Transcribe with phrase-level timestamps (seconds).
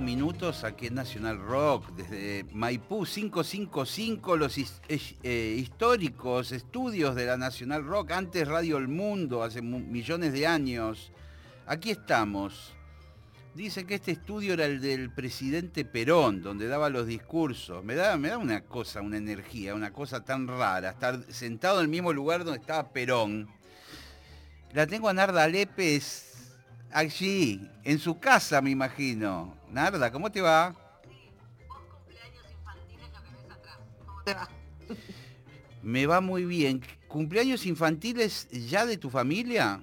[0.00, 7.36] 25 minutos aquí en Nacional Rock, desde Maipú 555, los eh, históricos estudios de la
[7.36, 11.12] Nacional Rock, antes Radio El Mundo, hace millones de años.
[11.66, 12.72] Aquí estamos.
[13.54, 17.84] Dice que este estudio era el del presidente Perón, donde daba los discursos.
[17.84, 21.84] Me da, me da una cosa, una energía, una cosa tan rara, estar sentado en
[21.84, 23.48] el mismo lugar donde estaba Perón.
[24.72, 26.30] La tengo a Narda Lepes
[26.92, 29.59] Allí, en su casa, me imagino.
[29.72, 30.74] Narda, ¿cómo te va?
[35.82, 36.82] Me va muy bien.
[37.08, 39.82] ¿Cumpleaños infantiles ya de tu familia?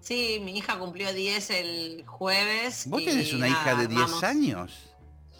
[0.00, 2.86] Sí, mi hija cumplió 10 el jueves.
[2.86, 4.90] ¿Vos tenés una hija de 10 años?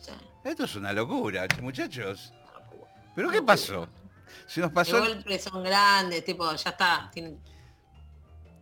[0.02, 0.12] Sí.
[0.44, 2.32] Esto es una locura, muchachos.
[3.14, 3.88] ¿Pero qué pasó?
[4.46, 5.00] Se nos pasó...
[5.00, 7.10] De golpe son grandes, tipo, ya está.
[7.14, 7.22] Ya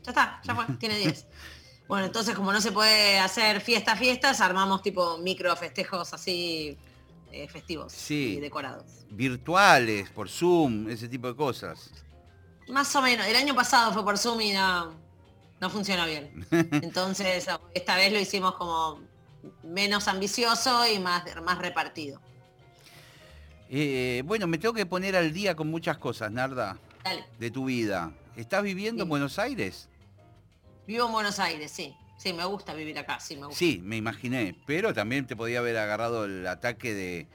[0.07, 1.27] está, ya fue, tiene 10.
[1.89, 6.77] Bueno, entonces como no se puede hacer fiesta, fiestas, armamos tipo micro festejos así
[7.31, 9.07] eh, festivos y decorados.
[9.11, 11.91] Virtuales, por Zoom, ese tipo de cosas.
[12.69, 13.27] Más o menos.
[13.27, 14.95] El año pasado fue por Zoom y no,
[15.61, 16.47] no funciona bien.
[16.51, 19.01] Entonces esta vez lo hicimos como
[19.63, 22.21] menos ambicioso y más, más repartido.
[23.69, 26.79] Eh, bueno, me tengo que poner al día con muchas cosas, Narda,
[27.39, 28.13] de tu vida.
[28.37, 29.89] ¿Estás viviendo en Buenos Aires?
[30.87, 31.95] Vivo en Buenos Aires, sí.
[32.17, 33.59] Sí, me gusta vivir acá, sí, me gusta.
[33.59, 37.29] Sí, me imaginé, pero también te podía haber agarrado el ataque de,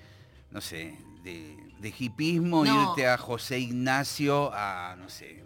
[0.49, 5.43] no sé, de, de hipismo, irte a José Ignacio, a, no sé.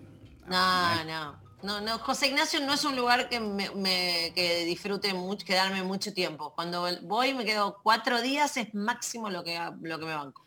[0.47, 5.45] no, no, no, no, José Ignacio no es un lugar que me, que disfrute mucho,
[5.45, 6.53] quedarme mucho tiempo.
[6.53, 10.45] Cuando voy me quedo cuatro días, es máximo lo que, lo que me banco.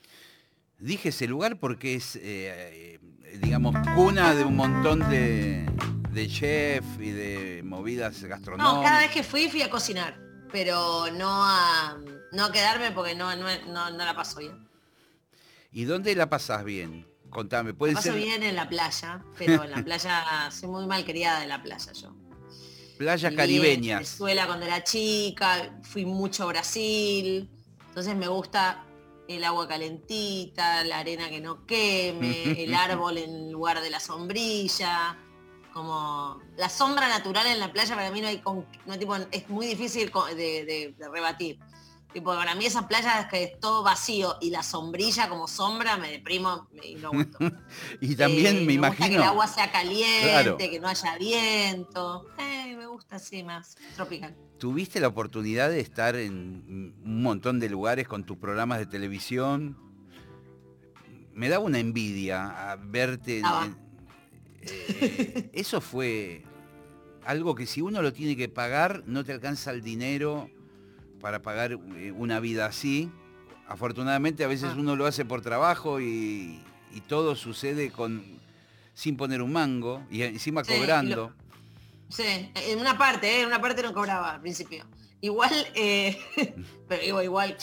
[0.79, 5.67] Dije ese lugar porque es, eh, eh, digamos, cuna de un montón de,
[6.19, 8.75] de chef y de movidas gastronómicas.
[8.75, 10.19] No, cada vez que fui fui a cocinar,
[10.51, 11.97] pero no a,
[12.33, 14.69] no a quedarme porque no, no, la paso bien.
[15.71, 17.07] ¿Y dónde la pasas bien?
[17.31, 21.05] Contame, puede la paso bien en la playa, pero en la playa soy muy mal
[21.05, 22.13] criada de la playa yo.
[22.97, 24.01] Playas caribeñas.
[24.01, 27.49] Venezuela cuando era chica, fui mucho a Brasil,
[27.87, 28.85] entonces me gusta
[29.29, 35.17] el agua calentita, la arena que no queme, el árbol en lugar de la sombrilla
[35.79, 38.43] como la sombra natural en la playa para mí no hay
[38.85, 41.61] no, tipo, es muy difícil de, rebatir.
[42.13, 46.11] Tipo, para mí esas playas que es todo vacío y la sombrilla como sombra me
[46.11, 47.39] deprimo y no gusto.
[48.01, 49.09] y también eh, me, imagino.
[49.09, 52.27] que el agua sea caliente, que no haya viento.
[52.39, 54.35] Eh, me gusta así más, tropical.
[54.59, 59.79] ¿Tuviste la oportunidad de estar en un montón de lugares con tus programas de televisión?
[61.35, 63.88] Me da una envidia a verte en,
[64.73, 66.43] eh, eso fue
[67.25, 70.51] algo que si uno lo tiene que pagar, no te alcanza el dinero
[71.21, 73.11] para pagar eh, una vida así.
[73.67, 74.77] Afortunadamente a veces ah.
[74.79, 76.63] uno lo hace por trabajo y,
[77.07, 78.25] todo sucede con
[78.93, 81.33] sin poner un mango y encima cobrando.
[82.09, 83.43] sí, en una parte, ¿eh?
[83.43, 84.85] en una parte no cobraba al principio.
[85.21, 85.53] Igual,
[86.89, 87.57] pero digo, igual,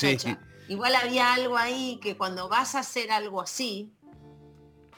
[0.70, 3.92] igual había algo ahí que cuando vas a hacer algo así,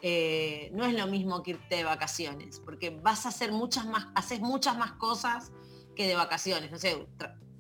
[0.02, 4.08] eh, no es lo mismo que irte de vacaciones, porque vas a hacer muchas más,
[4.16, 5.52] haces muchas más cosas
[5.96, 6.71] que de vacaciones.
[6.71, 7.07] No sé,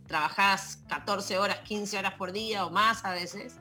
[0.07, 3.57] trabajás 14 horas, 15 horas por día o más a veces.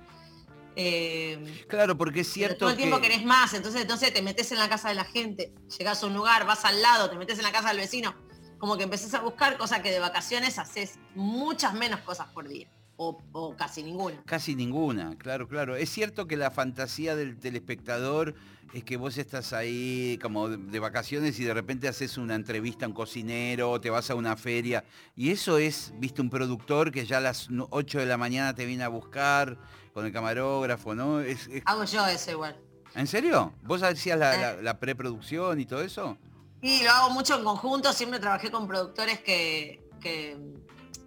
[0.77, 2.59] Eh, claro, porque es cierto.
[2.59, 3.09] Todo el tiempo que...
[3.09, 6.15] querés más, entonces, entonces te metes en la casa de la gente, llegás a un
[6.15, 8.15] lugar, vas al lado, te metes en la casa del vecino,
[8.59, 12.69] como que empezás a buscar cosas que de vacaciones haces muchas menos cosas por día.
[12.99, 14.23] O, o, casi ninguna.
[14.25, 15.77] Casi ninguna, claro, claro.
[15.77, 18.35] Es cierto que la fantasía del telespectador
[18.73, 22.89] es que vos estás ahí como de vacaciones y de repente haces una entrevista a
[22.89, 24.85] un cocinero, te vas a una feria,
[25.15, 28.67] y eso es, viste, un productor que ya a las 8 de la mañana te
[28.67, 29.59] viene a buscar
[29.93, 31.21] con el camarógrafo, ¿no?
[31.65, 32.57] Hago yo eso igual.
[32.95, 33.53] ¿En serio?
[33.63, 36.17] ¿Vos hacías la, preproducción y todo eso?
[36.63, 40.37] Sí, lo hago mucho en conjunto, siempre trabajé con productores que, que,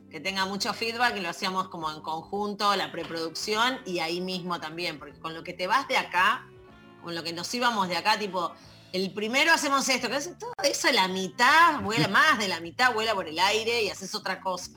[0.09, 4.59] que tengan mucho feedback y lo hacíamos como en conjunto, la preproducción y ahí mismo
[4.59, 6.47] también, porque con lo que te vas de acá
[7.01, 8.53] con lo que nos íbamos de acá, tipo,
[8.91, 12.93] el primero hacemos esto, que es todo eso, la mitad, vuela más de la mitad,
[12.93, 14.71] vuela por el aire y haces otra cosa.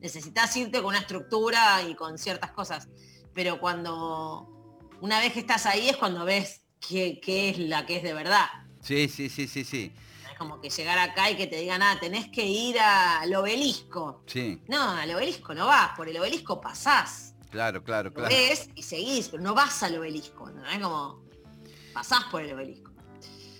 [0.00, 2.88] Necesitas irte con una estructura y con ciertas cosas.
[3.34, 4.48] Pero cuando
[5.00, 8.46] una vez que estás ahí es cuando ves qué, es la que es de verdad.
[8.80, 9.92] Sí, sí, sí, sí, sí.
[10.30, 14.22] Es como que llegar acá y que te digan, ah, tenés que ir al obelisco.
[14.26, 14.62] Sí.
[14.68, 17.34] No, al obelisco no vas, por el obelisco pasás.
[17.50, 18.28] Claro, claro, claro.
[18.28, 20.64] ves y seguís, pero no vas al obelisco, ¿no?
[20.68, 21.27] Es como
[21.98, 22.92] pasás por el obelisco.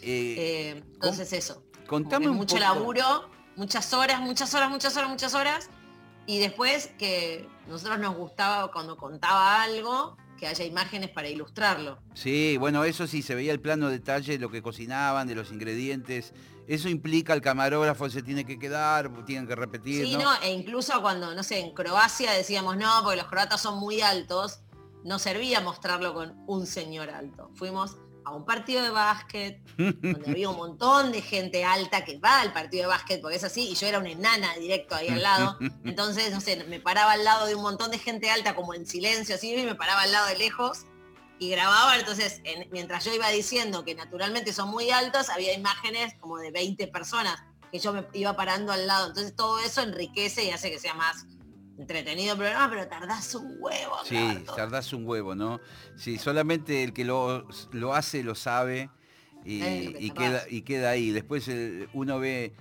[0.00, 1.64] Eh, eh, entonces eso.
[1.88, 5.70] Contame mucho laburo, muchas horas, muchas horas, muchas horas, muchas horas.
[6.26, 11.98] Y después que nosotros nos gustaba cuando contaba algo, que haya imágenes para ilustrarlo.
[12.14, 15.50] Sí, bueno, eso sí, se veía el plano detalle de lo que cocinaban, de los
[15.50, 16.32] ingredientes.
[16.68, 20.06] Eso implica el camarógrafo se tiene que quedar, tienen que repetir.
[20.06, 20.30] Sí, ¿no?
[20.42, 24.60] e incluso cuando, no sé, en Croacia decíamos no, porque los croatas son muy altos,
[25.02, 27.50] no servía mostrarlo con un señor alto.
[27.54, 27.96] Fuimos
[28.28, 32.52] a un partido de básquet, donde había un montón de gente alta que va al
[32.52, 35.56] partido de básquet, porque es así, y yo era una enana directo ahí al lado.
[35.84, 38.86] Entonces, no sé, me paraba al lado de un montón de gente alta, como en
[38.86, 40.84] silencio, así, y me paraba al lado de lejos
[41.38, 41.96] y grababa.
[41.96, 46.86] Entonces, mientras yo iba diciendo que naturalmente son muy altos, había imágenes como de 20
[46.88, 47.42] personas
[47.72, 49.08] que yo me iba parando al lado.
[49.08, 51.24] Entonces, todo eso enriquece y hace que sea más
[51.78, 53.94] entretenido programa, pero tardás un huevo.
[54.04, 55.60] Sí, tardás un huevo, ¿no?
[55.96, 58.90] Sí, solamente el que lo, lo hace lo sabe
[59.44, 61.10] y, queda, y queda ahí.
[61.10, 62.52] Después eh, uno ve,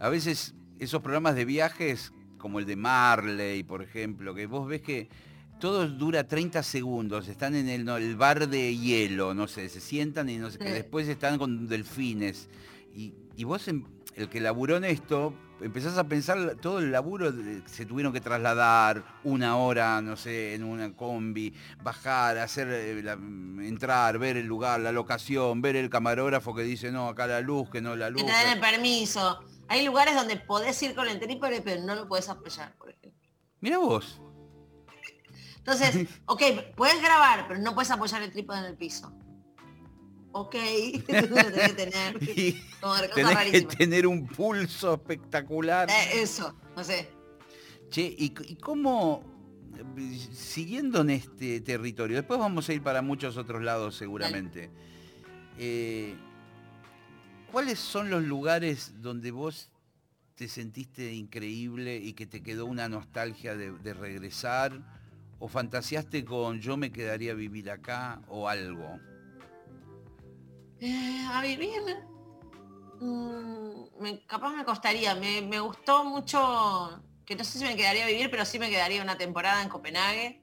[0.00, 4.82] a veces esos programas de viajes, como el de Marley, por ejemplo, que vos ves
[4.82, 5.08] que
[5.60, 10.36] todo dura 30 segundos, están en el, bar de hielo, no sé, se sientan y
[10.36, 12.48] no sé, que después están con delfines.
[12.94, 17.32] Y, y vos, el que laburó en esto, empezás a pensar todo el laburo,
[17.66, 22.98] se tuvieron que trasladar una hora, no sé, en una combi, bajar, hacer, eh,
[23.66, 27.70] entrar, ver el lugar, la locación, ver el camarógrafo que dice, no, acá la luz,
[27.70, 28.22] que no la luz.
[28.22, 29.40] Que te den el permiso.
[29.68, 33.20] Hay lugares donde podés ir con el trípode, pero no lo podés apoyar, por ejemplo.
[33.60, 34.20] Mira vos.
[35.58, 36.42] Entonces, ok,
[36.76, 39.12] puedes grabar, pero no puedes apoyar el trípode en el piso
[40.32, 40.52] ok,
[41.06, 42.18] tenés que tener.
[43.14, 45.90] tenés que tener un pulso espectacular.
[45.90, 47.08] Eh, eso, no sé.
[47.90, 49.24] Che, ¿y, cómo,
[50.32, 54.70] siguiendo en este territorio, después vamos a ir para muchos otros lados seguramente,
[55.56, 56.14] eh,
[57.50, 59.70] ¿cuáles son los lugares donde vos
[60.34, 64.98] te sentiste increíble y que te quedó una nostalgia de, de regresar?
[65.40, 68.98] ¿O fantaseaste con yo me quedaría a vivir acá o algo?
[70.80, 71.80] Eh, a vivir,
[73.00, 75.14] mm, me, capaz me costaría.
[75.14, 79.02] Me, gustó mucho, que no sé si me quedaría a vivir, pero sí me quedaría
[79.02, 80.40] una temporada en Copenhague.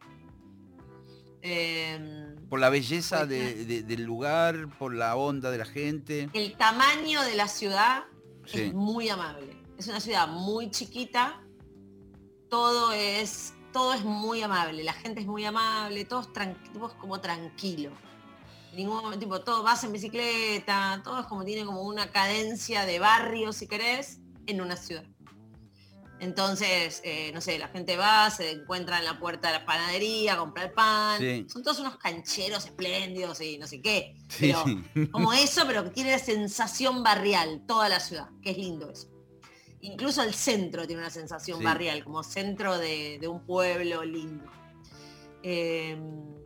[1.41, 6.29] Em, por la belleza del lugar, por la onda de la gente.
[6.33, 8.03] El tamaño de la ciudad
[8.51, 9.55] es muy amable.
[9.77, 11.41] Es una ciudad muy chiquita.
[12.49, 14.83] Todo es, todo es muy amable.
[14.83, 16.05] La gente es muy amable.
[16.05, 17.91] Todos, todos como tranquilo
[18.75, 23.53] ningún tipo, todo vas en bicicleta, todo es como tiene como una cadencia de barrio,
[23.53, 25.05] si querés, en una ciudad.
[26.19, 30.37] Entonces, eh, no sé, la gente va, se encuentra en la puerta de la panadería,
[30.37, 31.19] compra el pan.
[31.49, 34.15] Son todos unos cancheros espléndidos y no sé qué.
[35.11, 39.09] como eso, pero que tiene la sensación barrial, toda la ciudad, que es lindo eso.
[39.81, 44.49] Incluso el centro tiene una sensación barrial, como centro de, un pueblo lindo.
[45.43, 46.44] Em,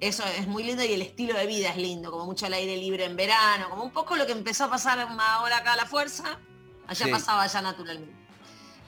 [0.00, 2.76] eso es muy lindo y el estilo de vida es lindo, como mucho al aire
[2.76, 5.86] libre en verano, como un poco lo que empezó a pasar ahora acá a la
[5.86, 6.38] fuerza,
[6.86, 8.14] allá pasaba ya naturalmente.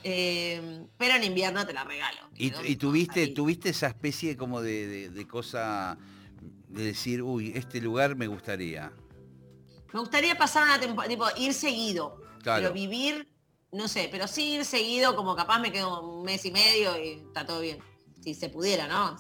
[0.05, 2.19] Eh, pero en invierno te la regalo.
[2.37, 5.99] ¿Y, tuviste, tuviste esa especie como de, cosa
[6.69, 8.93] de decir, uy, este lugar me gustaría?
[9.93, 13.29] Me gustaría pasar una temporada, tipo, ir seguido, pero vivir,
[13.73, 17.25] no sé, pero sí ir seguido, como capaz me quedo un mes y medio y
[17.27, 17.79] está todo bien
[18.35, 19.17] si se pudiera, ¿no?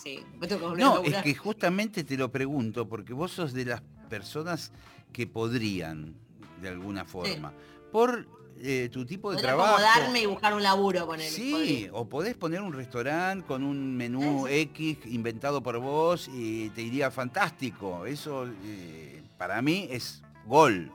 [0.76, 4.72] no, es que justamente te lo pregunto, porque vos sos de las personas
[5.12, 6.14] que podrían,
[6.60, 7.52] de alguna forma,
[7.90, 8.26] por
[8.60, 9.80] eh, tu tipo de trabajo.
[9.80, 11.30] darme y buscar un laburo con él.
[11.30, 16.82] Sí, o podés poner un restaurante con un menú X inventado por vos y te
[16.82, 18.04] iría fantástico.
[18.04, 20.92] Eso eh, para mí es gol.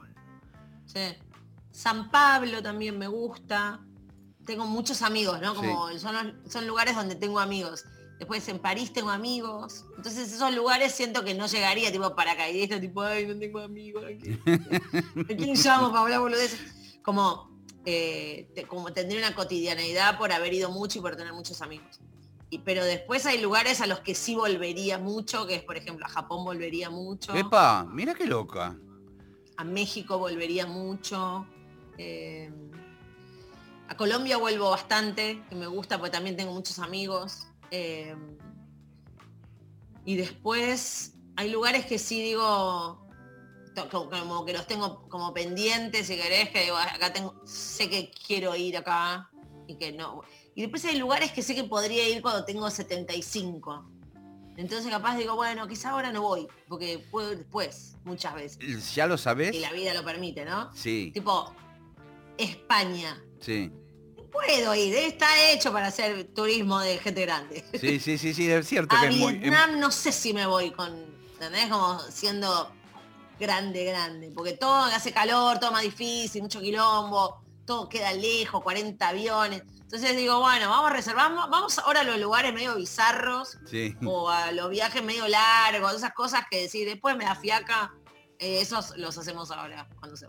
[0.85, 0.99] Sí.
[1.71, 3.79] San Pablo también me gusta.
[4.45, 5.55] Tengo muchos amigos, ¿no?
[5.55, 7.85] Como son, son lugares donde tengo amigos.
[8.19, 9.85] Después en París tengo amigos.
[9.97, 14.03] Entonces esos lugares siento que no llegaría tipo paracaidista, tipo, ay, no tengo amigos.
[15.29, 16.59] ¿A quién llamo para hablar boludeces?
[17.01, 17.49] Como,
[17.85, 21.99] eh, como tendría una cotidianeidad por haber ido mucho y por tener muchos amigos.
[22.63, 26.09] pero después hay lugares a los que sí volvería mucho, que es por ejemplo a
[26.09, 27.33] Japón volvería mucho.
[27.35, 28.77] Epa, mira qué loca.
[29.57, 31.45] A México volvería mucho.
[31.97, 32.51] Eh,
[33.87, 37.47] a Colombia vuelvo bastante, que me gusta porque también tengo muchos amigos.
[37.75, 38.15] Eh,
[40.05, 43.07] y después hay lugares que sí digo,
[43.89, 48.55] como que los tengo como pendientes, si querés, que digo, acá tengo, sé que quiero
[48.55, 49.27] ir acá
[49.65, 50.21] y que no.
[50.53, 53.89] Y después hay lugares que sé que podría ir cuando tengo 75.
[54.55, 58.93] Entonces capaz digo, bueno, quizá ahora no voy, porque puedo ir después, muchas veces.
[58.93, 59.55] ¿Ya lo sabes?
[59.55, 60.71] Y la vida lo permite, ¿no?
[60.75, 61.09] Sí.
[61.11, 61.55] Tipo,
[62.37, 63.19] España.
[63.39, 63.71] Sí.
[64.33, 67.63] Puedo ir, está hecho para hacer turismo de gente grande.
[67.79, 69.33] Sí, sí, sí, sí, es cierto A que es muy...
[69.37, 70.91] Vietnam no sé si me voy con,
[71.33, 71.69] ¿entendés?
[71.69, 72.73] Como siendo
[73.39, 79.07] grande, grande, porque todo hace calor, todo más difícil, mucho quilombo, todo queda lejos, 40
[79.07, 79.63] aviones.
[79.81, 83.59] Entonces digo, bueno, vamos a reservar, vamos ahora a los lugares medio bizarros
[84.03, 87.93] o a los viajes medio largos, esas cosas que decir, después me da fiaca,
[88.39, 90.25] eh, esos los hacemos ahora, cuando se,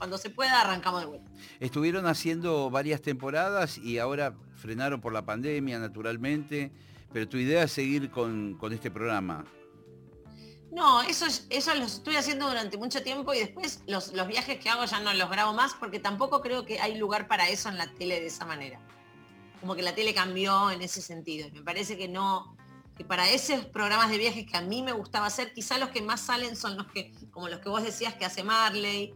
[0.00, 1.30] cuando se pueda arrancamos de vuelta.
[1.60, 6.72] Estuvieron haciendo varias temporadas y ahora frenaron por la pandemia, naturalmente,
[7.12, 9.44] pero tu idea es seguir con, con este programa.
[10.72, 14.86] No, eso, eso lo estoy haciendo durante mucho tiempo y después los, viajes que hago
[14.86, 17.92] ya no los grabo más porque tampoco creo que hay lugar para eso en la
[17.92, 18.80] tele de esa manera.
[19.60, 21.50] Como que la tele cambió en ese sentido.
[21.52, 22.56] Me parece que no,
[22.96, 26.00] que para esos programas de viajes que a mí me gustaba hacer, quizá los que
[26.00, 29.12] más salen son los que, como los que vos decías que hace Marley,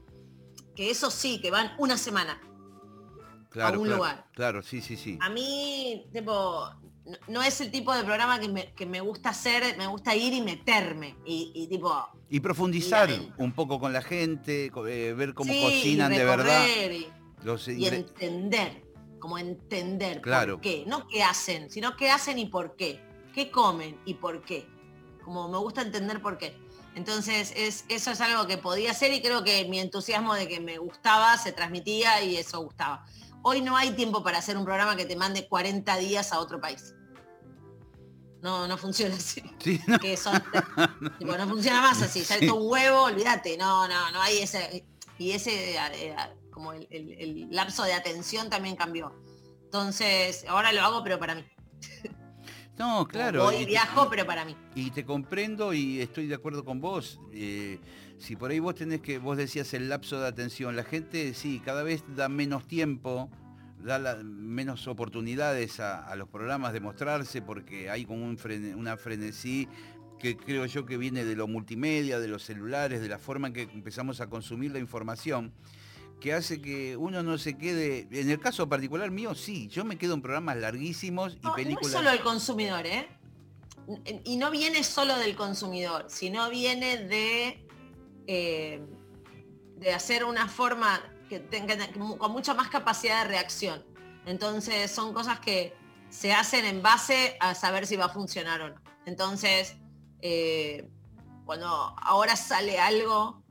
[0.74, 2.40] que eso sí, que van una semana
[3.50, 4.26] claro, a un lugar.
[4.34, 5.18] Claro, sí, sí, sí.
[5.20, 6.70] A mí, tipo,
[7.28, 11.16] no es el tipo de programa que me, gusta hacer, me gusta ir y meterme
[11.24, 12.06] y, tipo...
[12.28, 16.66] Y profundizar un poco con la gente, eh, ver cómo cocinan de verdad.
[16.66, 18.82] Y, entender,
[19.18, 20.54] como entender claro.
[20.54, 20.84] por qué.
[20.86, 23.00] No qué hacen, sino qué hacen y por qué.
[23.34, 24.66] Qué comen y por qué.
[25.24, 26.56] Como me gusta entender por qué.
[26.94, 30.60] Entonces es, eso es algo que podía hacer y creo que mi entusiasmo de que
[30.60, 33.04] me gustaba se transmitía y eso gustaba.
[33.42, 36.60] Hoy no hay tiempo para hacer un programa que te mande 40 días a otro
[36.60, 36.94] país.
[38.44, 39.42] No, no funciona así.
[39.86, 39.98] no.
[41.38, 42.22] no funciona más así.
[42.24, 43.56] Sale todo un huevo, olvídate.
[43.56, 44.84] No, no, no hay ese.
[45.18, 46.16] Y ese, eh,
[46.50, 49.12] como el, lapso de atención también cambió.
[49.64, 51.44] Entonces, ahora lo hago, pero para mí.
[52.78, 53.46] No, claro.
[53.46, 54.56] Hoy viajo, pero para mí.
[54.74, 57.20] Y te comprendo y estoy de acuerdo con vos.
[57.32, 57.78] Eh,
[58.18, 61.60] si por ahí vos tenés que, vos decías el lapso de atención, la gente sí,
[61.64, 63.30] cada vez da menos tiempo,
[63.84, 68.38] da menos oportunidades a, los programas de mostrarse porque hay como un
[68.76, 69.68] una frenesí
[70.18, 73.52] que creo yo que viene de lo multimedia, de los celulares, de la forma en
[73.52, 75.52] que empezamos a consumir la información,
[76.24, 79.98] que hace que uno no se quede, en el caso particular mío, sí, yo me
[79.98, 81.82] quedo en programas larguísimos y películas...
[81.82, 83.06] No es solo el consumidor, ¿eh?
[84.24, 87.68] Y no viene solo del consumidor, sino viene de
[88.26, 88.82] eh,
[89.76, 91.76] de hacer una forma que tenga
[92.16, 93.84] con mucha más capacidad de reacción.
[94.24, 95.76] Entonces son cosas que
[96.08, 98.80] se hacen en base a saber si va a funcionar o no.
[99.04, 99.76] Entonces,
[100.22, 100.88] eh,
[101.44, 101.66] cuando
[102.00, 103.44] ahora sale algo,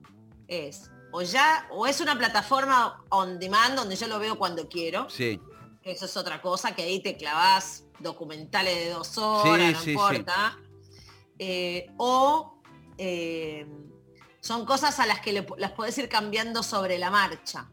[0.47, 5.07] es o ya, o es una plataforma on demand donde yo lo veo cuando quiero.
[5.11, 5.39] Sí.
[5.83, 10.57] Eso es otra cosa, que ahí te clavas documentales de dos horas, no importa.
[11.37, 12.57] Eh, o
[14.39, 17.69] son cosas a las que las podés ir cambiando sobre la marcha.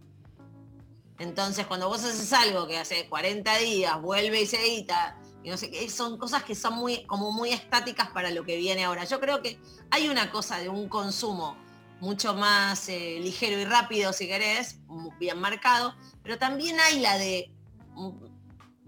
[1.19, 5.57] Entonces, cuando vos haces algo que hace 40 días, vuelve y se edita, y no
[5.57, 9.05] sé qué, son cosas que son muy, como muy estáticas para lo que viene ahora.
[9.05, 9.59] Yo creo que
[9.91, 11.57] hay una cosa de un consumo
[12.01, 14.81] mucho más eh, ligero y rápido, si querés,
[15.19, 17.51] bien marcado, pero también hay la de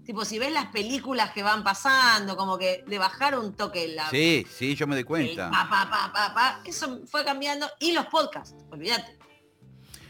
[0.05, 4.09] Tipo, si ves las películas que van pasando, como que de bajar un toque la.
[4.09, 5.49] Sí, sí, yo me doy cuenta.
[6.65, 7.69] eso fue cambiando.
[7.79, 9.17] Y los podcasts, olvídate.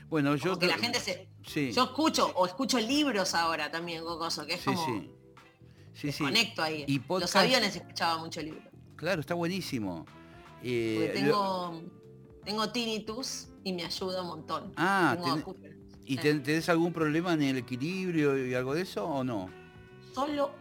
[0.10, 0.58] Bueno, yo.
[0.58, 1.30] que la gente se.
[1.72, 4.84] Yo escucho, o escucho libros ahora también, Gocoso, que es como.
[4.84, 5.12] Sí,
[5.94, 6.12] sí.
[6.12, 6.86] sí, Conecto ahí.
[6.88, 8.64] Y Los aviones escuchaba mucho libro.
[8.96, 10.08] Claro, está buenísimo.
[10.64, 11.84] Eh, tengo,
[12.44, 14.74] tengo tinnitus y me ayuda un montón.
[14.76, 15.18] Ah,
[16.06, 19.50] ¿y tenés algún problema en el equilibrio y algo de eso o no?
[20.14, 20.52] solo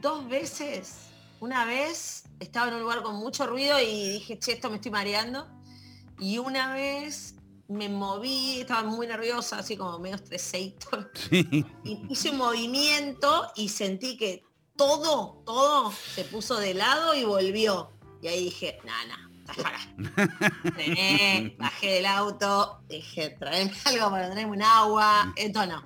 [0.00, 1.08] dos veces.
[1.40, 4.90] Una vez estaba en un lugar con mucho ruido y dije, che, esto me estoy
[4.90, 5.48] mareando.
[6.18, 7.36] Y una vez
[7.68, 10.88] me moví, estaba muy nerviosa, así como medio estresadito.
[11.30, 14.44] Y hice un movimiento y sentí que
[14.76, 17.90] todo, todo se puso de lado y volvió.
[18.20, 19.28] Y ahí dije, nada,
[20.74, 25.84] Frené, bajé del auto, dije, traeme algo para traerme un agua, esto no.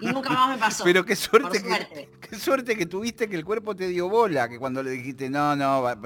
[0.00, 0.84] Y nunca más me pasó.
[0.84, 4.58] Pero qué suerte, que, qué suerte que tuviste que el cuerpo te dio bola, que
[4.58, 5.98] cuando le dijiste, no, no, va,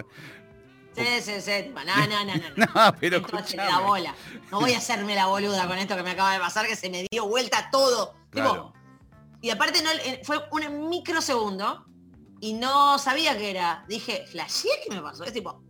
[0.97, 1.73] Sí, sí, sí.
[1.75, 2.67] No, no, no, no.
[2.75, 3.23] No, pero
[3.55, 4.15] la bola.
[4.51, 6.91] No voy a hacerme la boluda con esto que me acaba de pasar, que se
[6.91, 8.15] me dio vuelta todo.
[9.41, 9.91] y aparte no,
[10.25, 11.87] fue un microsegundo
[12.41, 13.85] y no sabía qué era.
[13.89, 15.25] Dije, flasheé que me pasó.
[15.25, 15.63] Es tipo,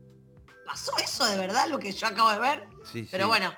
[0.71, 2.69] ¿pasó eso de verdad lo que yo acabo de ver?
[2.85, 3.53] Sí, pero bueno,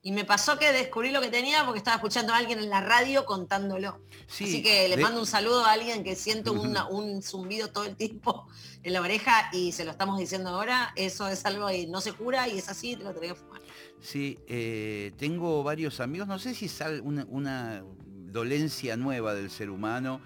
[0.00, 2.80] y me pasó que descubrí lo que tenía porque estaba escuchando a alguien en la
[2.80, 4.00] radio contándolo.
[4.28, 6.52] Así que le mando un saludo a alguien que siento
[6.90, 8.46] un zumbido todo el tiempo
[8.84, 10.92] en la oreja y se lo estamos diciendo ahora.
[10.94, 13.60] Eso es algo que no se cura y es así, te lo tenés que fumar.
[14.00, 19.68] Sí, eh, tengo varios amigos, no sé si es una, una dolencia nueva del ser
[19.68, 20.20] humano.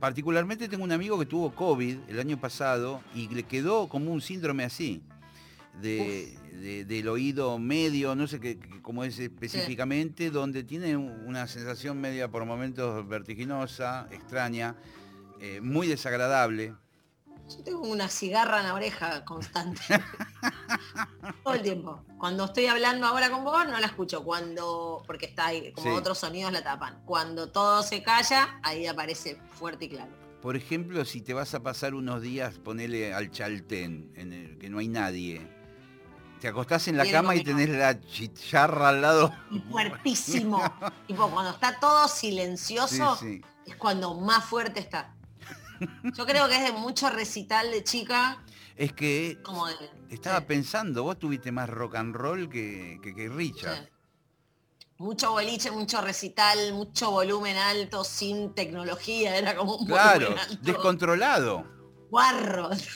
[0.00, 4.20] Particularmente tengo un amigo que tuvo COVID el año pasado y le quedó como un
[4.20, 5.02] síndrome así
[5.80, 12.44] del oído medio, no sé qué, cómo es específicamente, donde tiene una sensación media por
[12.44, 14.76] momentos vertiginosa, extraña,
[15.40, 16.74] eh, muy desagradable.
[17.48, 19.80] Yo tengo una cigarra en la oreja constante.
[21.44, 22.02] Todo el tiempo.
[22.18, 24.22] Cuando estoy hablando ahora con vos, no la escucho.
[24.22, 27.00] Cuando, porque está ahí, como otros sonidos la tapan.
[27.06, 30.12] Cuando todo se calla, ahí aparece fuerte y claro.
[30.42, 34.68] Por ejemplo, si te vas a pasar unos días, ponele al chaltén, en el que
[34.68, 35.57] no hay nadie
[36.40, 39.32] te acostás en la cama y tenés la chicharra al lado.
[39.50, 40.62] Y fuertísimo.
[41.06, 43.18] tipo, cuando está todo silencioso,
[43.66, 45.14] es cuando más fuerte está.
[46.16, 48.42] Yo creo que es de mucho recital de chica.
[48.76, 49.66] Es que como
[50.08, 53.88] estaba pensando, vos tuviste más rock and roll que, que, Richard.
[54.98, 61.77] Mucho boliche, mucho recital, mucho volumen alto, sin tecnología, era como un Claro, descontrolado
[62.10, 62.86] guarros.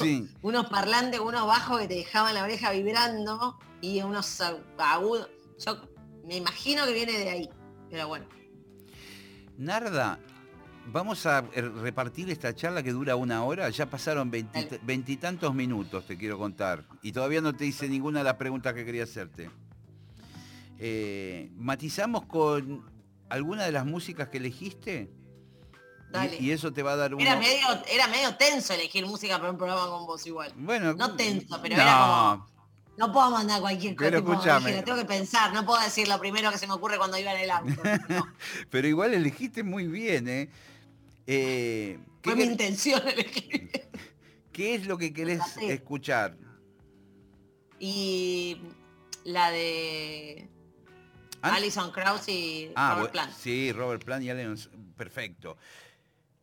[0.42, 4.40] unos parlantes, unos bajos que te dejaban la oreja vibrando y unos
[4.78, 5.28] agudos.
[5.64, 5.80] Yo
[6.26, 7.50] me imagino que viene de ahí,
[7.90, 8.26] pero bueno.
[9.58, 10.18] Narda,
[10.86, 13.68] vamos a repartir esta charla que dura una hora.
[13.70, 16.84] Ya pasaron veintitantos minutos, te quiero contar.
[17.02, 19.50] Y todavía no te hice ninguna de las preguntas que quería hacerte.
[20.78, 22.84] Eh, matizamos con
[23.28, 25.10] alguna de las músicas que elegiste.
[26.40, 27.20] Y, eso te va a dar un...
[27.20, 30.52] Era medio, era medio tenso elegir música para un programa con vos igual.
[30.56, 32.50] Bueno, no tenso, pero era como...
[32.96, 34.10] No puedo mandar cualquier cosa.
[34.10, 34.82] Pero escúchame.
[34.82, 37.40] tengo que pensar, no puedo decir lo primero que se me ocurre cuando iba en
[37.40, 37.82] el auto.
[38.70, 40.50] pero igual elegiste muy bien, ¿eh?
[41.26, 43.70] eh Fue mi intención elegir.
[44.52, 46.36] ¿Qué es lo que querés escuchar?
[47.78, 48.60] Y
[49.24, 50.50] la de
[51.40, 53.32] Alison Krauss y ah, Robert Plant.
[53.32, 54.92] Sí, Robert Plant y Alison.
[54.96, 55.56] Perfecto.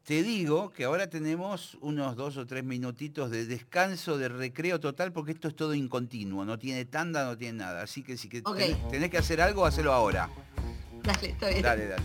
[0.07, 5.11] Te digo que ahora tenemos unos dos o tres minutitos de descanso, de recreo total,
[5.11, 7.81] porque esto es todo incontinuo, no tiene tanda, no tiene nada.
[7.81, 8.41] Así que si que
[8.89, 10.29] tenés, que hacer algo, hacelo ahora.
[11.03, 11.61] Dale, está bien.
[11.61, 12.03] Dale, dale.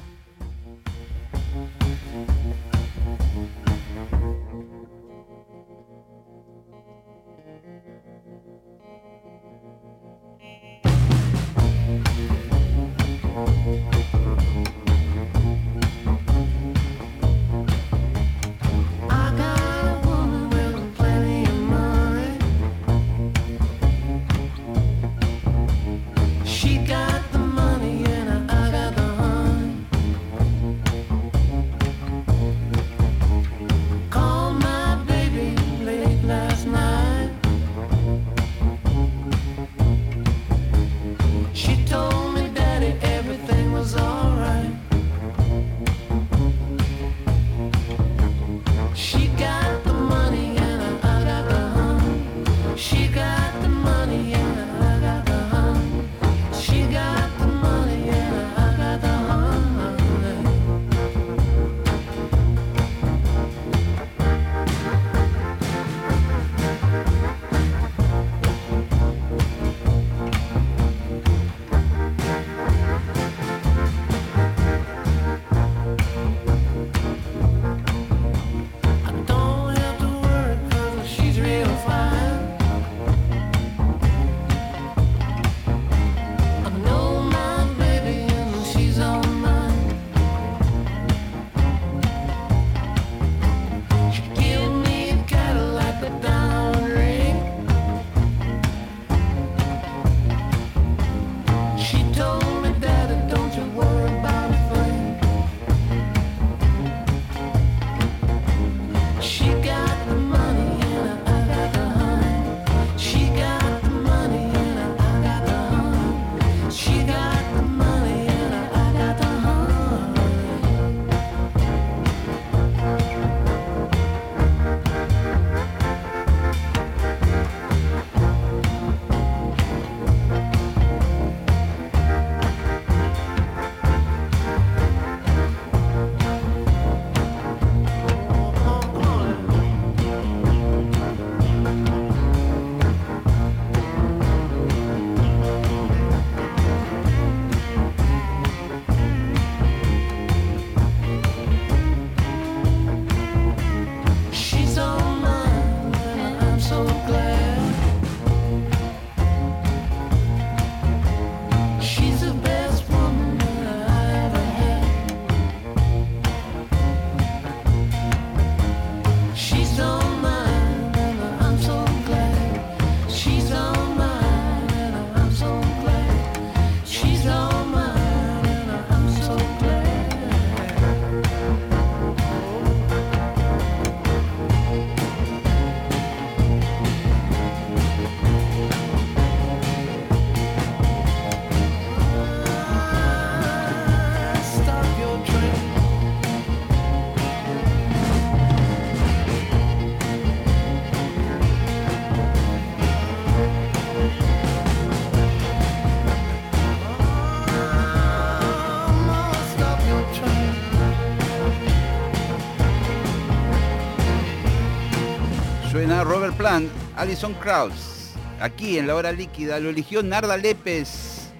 [216.05, 218.13] Robert Plant, Alison Krauss.
[218.41, 221.31] Aquí en la hora líquida lo eligió Narda Lépez.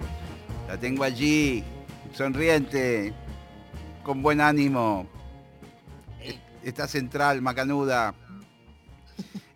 [0.67, 1.63] La tengo allí,
[2.13, 3.13] sonriente,
[4.03, 5.07] con buen ánimo.
[6.63, 8.15] Está central, macanuda.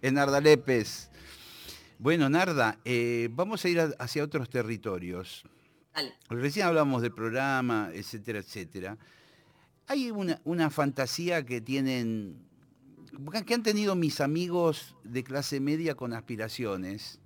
[0.01, 1.09] Es Narda Lépez.
[1.99, 5.43] Bueno, Narda, eh, vamos a ir hacia otros territorios.
[6.29, 8.97] Recién hablamos del programa, etcétera, etcétera.
[9.87, 12.46] Hay una, una fantasía que tienen
[13.45, 17.19] que han tenido mis amigos de clase media con aspiraciones,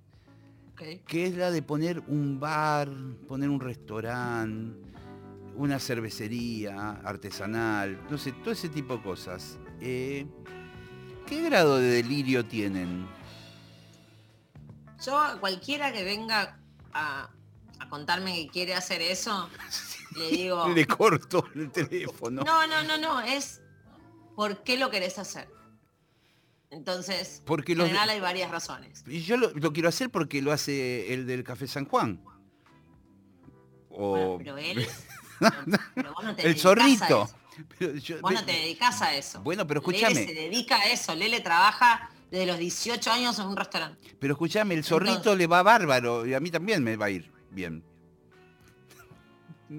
[1.06, 2.88] que es la de poner un bar,
[3.28, 4.76] poner un restaurante,
[5.56, 9.58] una cervecería artesanal, no sé, todo ese tipo de cosas.
[9.80, 10.26] Eh,
[11.26, 13.06] ¿Qué grado de delirio tienen?
[15.04, 16.58] Yo a cualquiera que venga
[16.92, 17.30] a,
[17.78, 19.48] a contarme que quiere hacer eso,
[20.16, 20.68] le digo...
[20.68, 22.42] Le corto el teléfono.
[22.42, 23.62] No, no, no, no, es
[24.34, 25.48] ¿por qué lo querés hacer?
[26.72, 29.04] Entonces, porque en general hay varias razones.
[29.06, 32.24] Y yo lo, quiero hacer porque lo hace el del Café San Juan.
[33.90, 34.38] O...
[34.38, 34.86] pero él...
[36.38, 37.28] el zorrito.
[38.22, 39.42] vos no te dedicas a eso.
[39.42, 40.14] Bueno, pero escúchame.
[40.14, 41.14] Lele se dedica a eso.
[41.14, 44.16] Lele trabaja desde los 18 años en un restaurante.
[44.18, 47.30] Pero escúchame, el zorrito le va bárbaro y a mí también me va a ir
[47.50, 47.84] bien.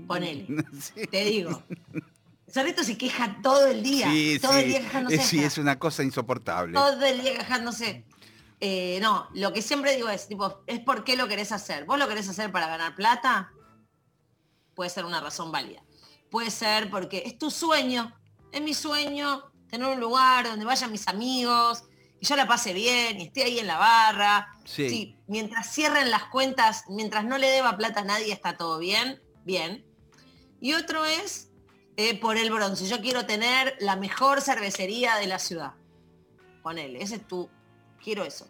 [0.06, 0.46] Ponele.
[1.12, 1.64] Te digo.
[2.54, 4.08] Zorrito se queja todo el día.
[4.40, 5.18] todo el día quejándose.
[5.24, 6.74] Sí, es una cosa insoportable.
[6.74, 8.06] Todo el día quejándose.
[8.60, 11.86] Eh, no, lo que siempre digo es, tipo, es por qué lo querés hacer.
[11.86, 13.52] ¿Vos lo querés hacer para ganar plata?
[14.76, 15.84] Puede ser una razón válida.
[16.30, 18.16] Puede ser porque es tu sueño.
[18.52, 21.86] Es mi sueño tener un lugar donde vayan mis amigos,
[22.22, 24.48] y yo la pase bien, y esté ahí en la barra.
[24.64, 25.16] Sí.
[25.26, 29.20] Mientras cierren las cuentas, mientras no le deba plata a nadie, está todo bien.
[29.44, 29.84] Bien.
[30.62, 31.50] Y otro es
[31.98, 32.88] eh, por el bronce.
[32.88, 35.74] Yo quiero tener la mejor cervecería de la ciudad.
[36.62, 37.50] Ponele, ese es tu,
[38.04, 38.48] quiero eso.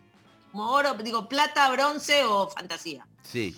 [0.51, 3.07] Como oro, digo, plata, bronce o fantasía.
[3.23, 3.57] Sí.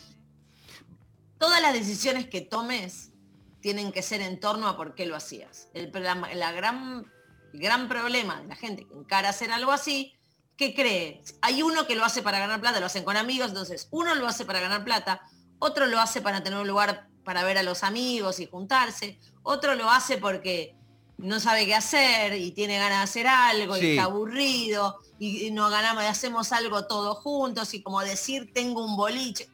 [1.38, 3.12] Todas las decisiones que tomes
[3.60, 5.70] tienen que ser en torno a por qué lo hacías.
[5.74, 7.12] El, la, gran,
[7.52, 10.14] gran problema de la gente que encara hacer algo así,
[10.56, 13.88] que cree, hay uno que lo hace para ganar plata, lo hacen con amigos, entonces
[13.92, 15.22] uno lo hace para ganar plata,
[15.60, 19.76] otro lo hace para tener un lugar para ver a los amigos y juntarse, otro
[19.76, 20.76] lo hace porque
[21.18, 25.70] no sabe qué hacer y tiene ganas de hacer algo y está aburrido y, no
[25.70, 29.48] ganamos y hacemos algo todos juntos y como decir tengo un boliche.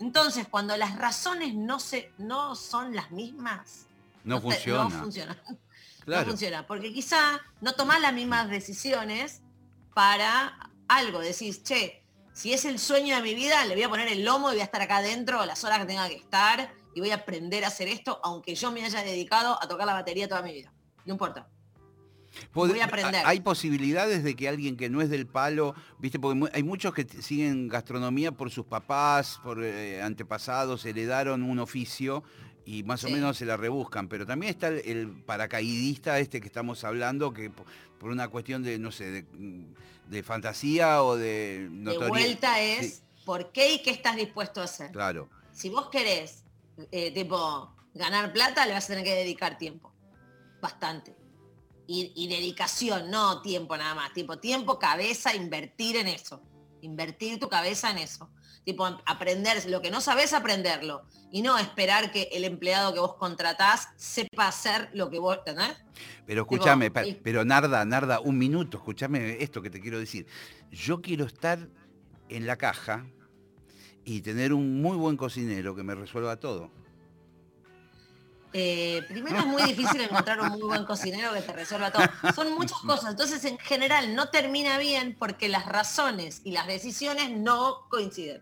[0.00, 3.86] Entonces, cuando las razones no, se, no son las mismas,
[4.24, 4.84] no, funciona.
[4.84, 5.42] no funciona.
[6.06, 9.42] No funciona, porque quizá no tomás las mismas decisiones
[9.92, 11.18] para algo.
[11.18, 12.02] Decís, che,
[12.32, 14.60] si es el sueño de mi vida, le voy a poner el lomo y voy
[14.62, 17.68] a estar acá adentro las horas que tenga que estar y voy a aprender a
[17.68, 20.72] hacer esto, aunque yo me haya dedicado a tocar la batería toda mi vida.
[21.04, 21.48] No importa.
[22.52, 23.22] Voy a aprender.
[23.24, 27.06] Hay posibilidades de que alguien que no es del palo, viste, porque hay muchos que
[27.22, 32.22] siguen gastronomía por sus papás, por eh, antepasados, heredaron un oficio
[32.64, 34.08] y más o menos se la rebuscan.
[34.08, 37.50] Pero también está el, paracaidista este que estamos hablando, que
[37.98, 39.24] por una cuestión de, no sé,
[40.06, 42.04] de, fantasía o de notoriedad.
[42.04, 44.90] De vuelta es, ¿por qué y qué estás dispuesto a hacer?
[44.92, 45.28] Claro.
[45.52, 46.44] Si vos querés
[46.90, 49.92] eh, tipo, ganar plata, le vas a tener que dedicar tiempo.
[50.60, 51.16] Bastante.
[51.90, 54.12] Y, dedicación, no tiempo nada más.
[54.12, 56.42] Tipo, tiempo, cabeza, invertir en eso.
[56.82, 58.30] Invertir tu cabeza en eso.
[58.62, 61.06] Tipo, aprender, lo que no sabes, aprenderlo.
[61.32, 65.78] Y no esperar que el empleado que vos contratás sepa hacer lo que vos tenés.
[66.26, 70.26] Pero escúchame, pero Narda, Narda, un minuto, escúchame esto que te quiero decir.
[70.70, 71.70] Yo quiero estar
[72.28, 73.06] en la caja
[74.08, 76.70] y tener un muy buen cocinero que me resuelva todo.
[78.54, 82.04] Eh, primero es muy difícil encontrar un muy buen cocinero que te resuelva todo.
[82.34, 83.10] Son muchas cosas.
[83.10, 88.40] Entonces, en general, no termina bien porque las razones y las decisiones no coinciden.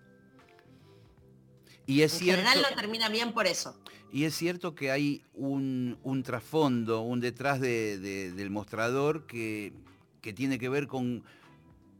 [1.85, 3.77] Y es en cierto, general no termina bien por eso.
[4.13, 9.73] Y es cierto que hay un, trasfondo, un detrás del mostrador que,
[10.21, 11.25] que tiene que ver con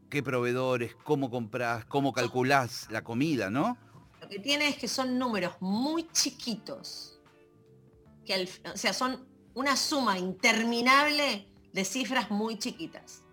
[0.09, 3.77] qué proveedores, cómo compras, cómo calculás la comida, ¿no?
[4.21, 7.19] Lo que tiene es que son números muy chiquitos,
[8.25, 13.23] que o sea, son una suma interminable de cifras muy chiquitas.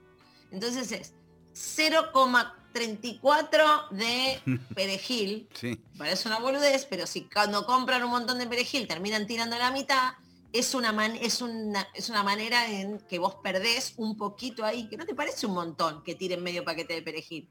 [0.50, 1.14] Entonces es
[1.54, 4.42] 0,34 de
[4.74, 5.48] perejil.
[5.54, 5.80] Sí.
[5.96, 10.12] Parece una boludez, pero si cuando compran un montón de perejil terminan tirando la mitad,
[10.54, 14.96] es una, es, una, es una manera en que vos perdés un poquito ahí, que
[14.96, 17.50] no te parece un montón que tiren medio paquete de perejil.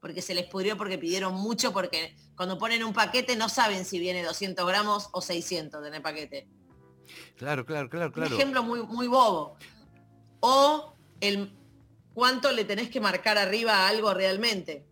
[0.00, 4.00] Porque se les pudrió porque pidieron mucho, porque cuando ponen un paquete no saben si
[4.00, 6.48] viene 200 gramos o 600 en el paquete.
[7.36, 8.34] Claro, claro, claro, claro.
[8.34, 9.56] Un ejemplo muy, muy bobo.
[10.40, 11.56] O el
[12.14, 14.84] cuánto le tenés que marcar arriba a algo realmente.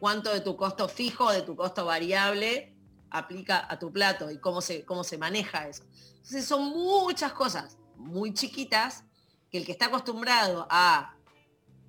[0.00, 2.74] Cuánto de tu costo fijo de tu costo variable
[3.10, 5.84] aplica a tu plato y cómo se, cómo se maneja eso.
[6.16, 9.04] Entonces son muchas cosas muy chiquitas
[9.50, 11.14] que el que está acostumbrado a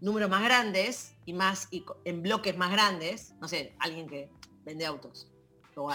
[0.01, 4.29] números más grandes y más y en bloques más grandes, no sé, alguien que
[4.65, 5.27] vende autos.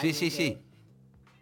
[0.01, 0.59] sí, sí, sí.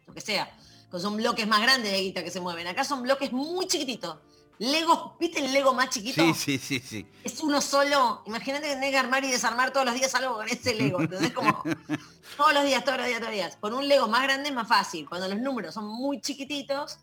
[0.07, 0.51] Lo que sea.
[0.99, 2.67] son bloques más grandes de guita que se mueven.
[2.67, 4.19] Acá son bloques muy chiquititos.
[4.59, 6.23] Lego, ¿viste el Lego más chiquito?
[6.23, 7.07] Sí, sí, sí, sí.
[7.25, 8.23] Es uno solo.
[8.27, 11.01] Imagínate que tenés que armar y desarmar todos los días algo con ese Lego.
[11.01, 11.63] Entonces como
[12.37, 13.57] todos los días, todos los días, todos los días.
[13.61, 15.09] Con un Lego más grande es más fácil.
[15.09, 16.99] Cuando los números son muy chiquititos,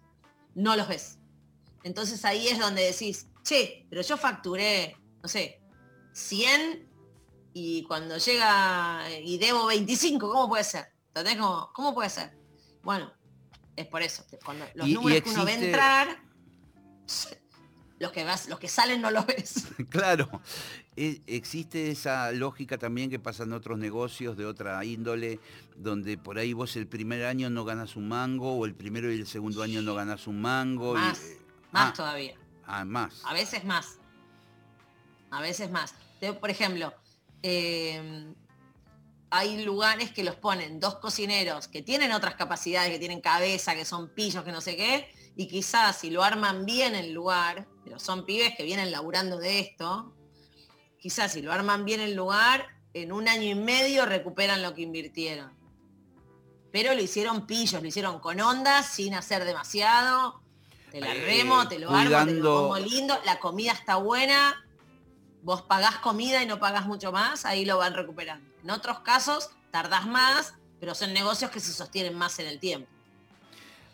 [0.56, 1.18] no los ves.
[1.84, 5.62] Entonces ahí es donde decís, che, pero yo facturé, no sé,
[6.14, 6.90] 100
[7.54, 10.94] y cuando llega y debo 25, ¿cómo puede ser?
[11.08, 11.38] ¿Entendés?
[11.74, 12.38] ¿Cómo puede ser?
[12.84, 13.12] Bueno,
[13.76, 14.24] es por eso.
[14.46, 16.24] Cuando los números que uno ve entrar,
[18.02, 19.68] los que, vas, los que salen no los ves.
[19.90, 20.28] claro.
[20.98, 25.40] E, existe esa lógica también que pasa en otros negocios de otra índole,
[25.76, 29.20] donde por ahí vos el primer año no ganas un mango o el primero y
[29.20, 30.96] el segundo año no ganas un mango.
[30.96, 31.38] Más, eh,
[31.72, 32.36] más ah, todavía.
[32.66, 33.22] Ah, más.
[33.24, 34.00] A veces más.
[35.30, 35.94] A veces más.
[36.40, 36.94] Por ejemplo,
[37.44, 38.34] em,
[39.30, 43.86] hay lugares que los ponen dos cocineros que tienen otras capacidades, que tienen cabeza, que
[43.86, 48.00] son pillos, que no sé qué, y quizás si lo arman bien el lugar, pero
[48.00, 50.14] son pibes que vienen laburando de esto,
[51.00, 54.82] quizás si lo arman bien el lugar, en un año y medio recuperan lo que
[54.82, 55.52] invirtieron.
[56.72, 60.42] Pero lo hicieron pillos, lo hicieron con ondas, sin hacer demasiado.
[60.90, 64.66] Te la eh, remo, te lo armo, te lo pongo lindo, la comida está buena,
[65.42, 68.46] vos pagás comida y no pagás mucho más, ahí lo van recuperando.
[68.64, 72.90] En otros casos tardás más, pero son negocios que se sostienen más en el tiempo.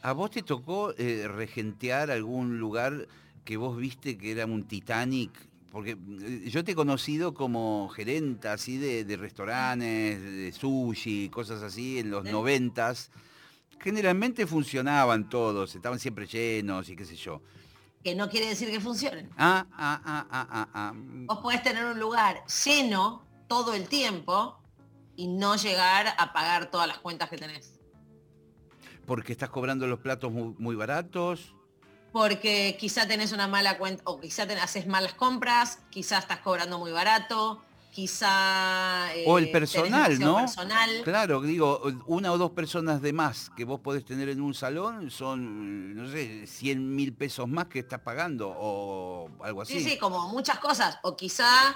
[0.02, 3.08] ¿A vos te tocó eh, regentear algún lugar
[3.48, 5.32] que vos viste que era un Titanic?
[5.72, 12.00] Porque eh, yo te he conocido como gerenta así de, restaurantes, de sushi, cosas así
[12.00, 13.10] en los noventas.
[13.80, 17.42] Generalmente funcionaban todos, estaban siempre llenos y qué sé yo.
[18.04, 19.30] Que no quiere decir que funcionen.
[19.38, 20.70] Ah, ah, ah, ah, ah.
[20.74, 20.94] ah.
[20.96, 24.60] Vos podés tener un lugar lleno todo el tiempo
[25.16, 27.78] y no llegar a pagar todas las cuentas que tenés
[29.08, 31.56] porque estás cobrando los platos muy, baratos.
[32.12, 36.92] Porque quizá tenés una mala cuenta, o quizá haces malas compras, quizá estás cobrando muy
[36.92, 39.10] barato, quizá...
[39.26, 40.38] o el eh, personal, ¿no?
[40.38, 41.02] Personal.
[41.04, 45.10] Claro, digo, una o dos personas de más que vos podés tener en un salón
[45.10, 49.80] son, no sé, 100 mil pesos más que estás pagando o algo así.
[49.80, 51.00] Sí, sí, como muchas cosas.
[51.02, 51.76] O quizá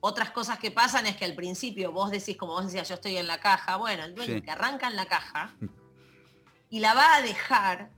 [0.00, 3.16] otras cosas que pasan es que al principio vos decís, como vos decías, yo estoy
[3.16, 5.54] en la caja, bueno, el dueño que arranca en la caja
[6.70, 7.90] y la va a dejar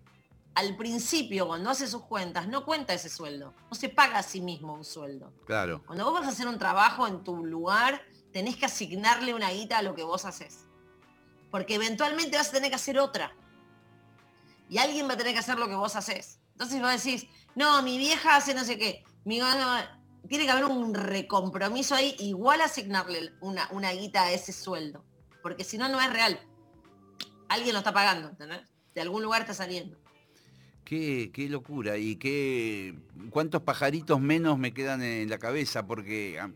[0.54, 3.54] al principio, cuando hace sus cuentas, no cuenta ese sueldo.
[3.70, 5.32] No se paga a sí mismo un sueldo.
[5.46, 5.82] Claro.
[5.86, 9.78] Cuando vos vas a hacer un trabajo en tu lugar, tenés que asignarle una guita
[9.78, 10.66] a lo que vos haces.
[11.50, 13.34] Porque eventualmente vas a tener que hacer otra.
[14.68, 16.40] Y alguien va a tener que hacer lo que vos haces.
[16.52, 19.04] Entonces vos decís, no, mi vieja hace no sé qué.
[19.24, 25.04] tiene que haber un recompromiso ahí, igual asignarle una, una guita a ese sueldo.
[25.42, 26.40] Porque si no, no es real
[27.52, 28.62] alguien lo está pagando, ¿entendés?
[28.94, 29.98] De algún lugar está saliendo.
[30.84, 32.94] Qué, locura y qué
[33.30, 36.50] cuántos pajaritos menos me quedan en la cabeza porque ah,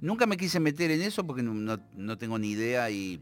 [0.00, 3.20] nunca me quise meter en eso porque no, tengo ni idea y,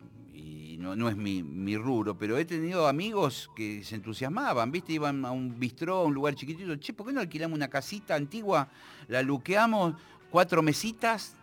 [0.78, 4.94] no, es mi, mi, rubro, pero he tenido amigos que se entusiasmaban, ¿viste?
[4.94, 8.14] Iban a un bistró, a un lugar chiquitito, che, ¿por qué no alquilamos una casita
[8.14, 8.68] antigua?
[9.06, 9.94] La luqueamos,
[10.30, 11.36] cuatro mesitas,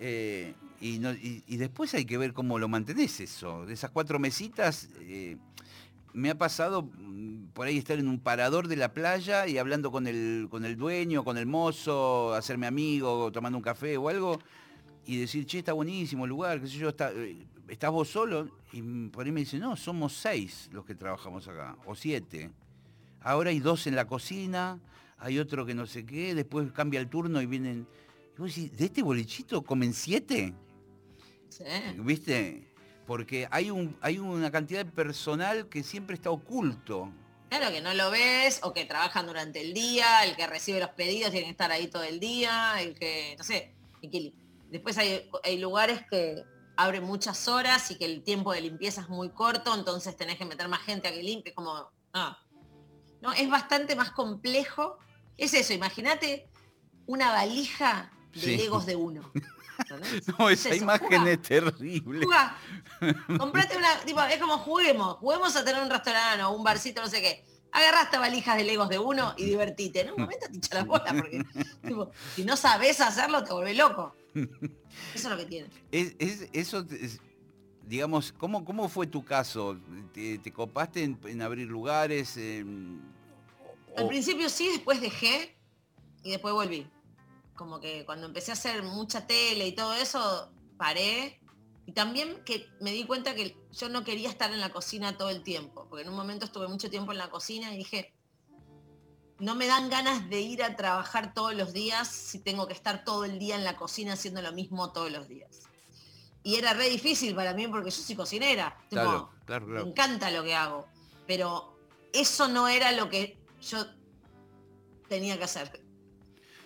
[0.00, 3.64] eh, y, después hay que ver cómo lo mantenés eso.
[3.66, 5.36] De esas cuatro mesitas, eh,
[6.16, 9.92] me ha pasado mm, por ahí estar en un parador de la playa y hablando
[9.92, 14.40] con el, con el dueño, con el mozo, hacerme amigo, tomando un café o algo,
[15.04, 18.48] y decir, che, está buenísimo el lugar, qué sé yo, está, eh, ¿estás vos solo?
[18.72, 22.50] Y por ahí me dice, no, somos seis los que trabajamos acá, o siete.
[23.20, 24.80] Ahora hay dos en la cocina,
[25.18, 27.86] hay otro que no sé qué, después cambia el turno y vienen...
[28.36, 30.54] Y vos decís, ¿de este bolichito comen siete?
[31.98, 32.74] ¿Viste?
[33.06, 37.10] Porque hay, un, hay una cantidad de personal que siempre está oculto.
[37.48, 40.90] Claro, que no lo ves, o que trabajan durante el día, el que recibe los
[40.90, 43.72] pedidos tiene que estar ahí todo el día, el que, no sé,
[44.68, 46.44] después hay, hay lugares que
[46.76, 50.44] abren muchas horas y que el tiempo de limpieza es muy corto, entonces tenés que
[50.44, 52.38] meter más gente a que limpie, como, ah.
[53.22, 54.98] no, es bastante más complejo.
[55.36, 56.48] Es eso, imagínate
[57.06, 59.30] una valija de legos de uno.
[60.38, 62.26] No, esa imagen es terrible.
[63.38, 67.08] Comprate una, tipo, es como juguemos, juguemos a tener un restaurante o un barcito, no
[67.08, 67.44] sé qué.
[67.72, 70.00] agarraste valijas de legos de uno y divertite.
[70.00, 71.44] En un momento te echa la bola porque
[72.34, 74.14] si no sabes hacerlo te vuelve loco.
[74.34, 74.44] Eso
[75.14, 75.68] es lo que tiene.
[75.90, 76.84] eso,
[77.86, 79.78] digamos, ¿cómo, ¿cómo fue tu caso?
[80.12, 82.38] ¿Te, copaste en, abrir lugares?
[83.96, 85.56] Al principio sí, después dejé
[86.22, 86.86] y después volví.
[87.56, 91.40] Como que cuando empecé a hacer mucha tele y todo eso, paré.
[91.86, 95.30] Y también que me di cuenta que yo no quería estar en la cocina todo
[95.30, 98.12] el tiempo, porque en un momento estuve mucho tiempo en la cocina y dije,
[99.38, 103.04] no me dan ganas de ir a trabajar todos los días si tengo que estar
[103.04, 105.62] todo el día en la cocina haciendo lo mismo todos los días.
[106.42, 108.78] Y era re difícil para mí porque yo soy cocinera.
[109.66, 110.86] Me encanta lo que hago.
[111.26, 111.76] Pero
[112.12, 113.84] eso no era lo que yo
[115.08, 115.82] tenía que hacer.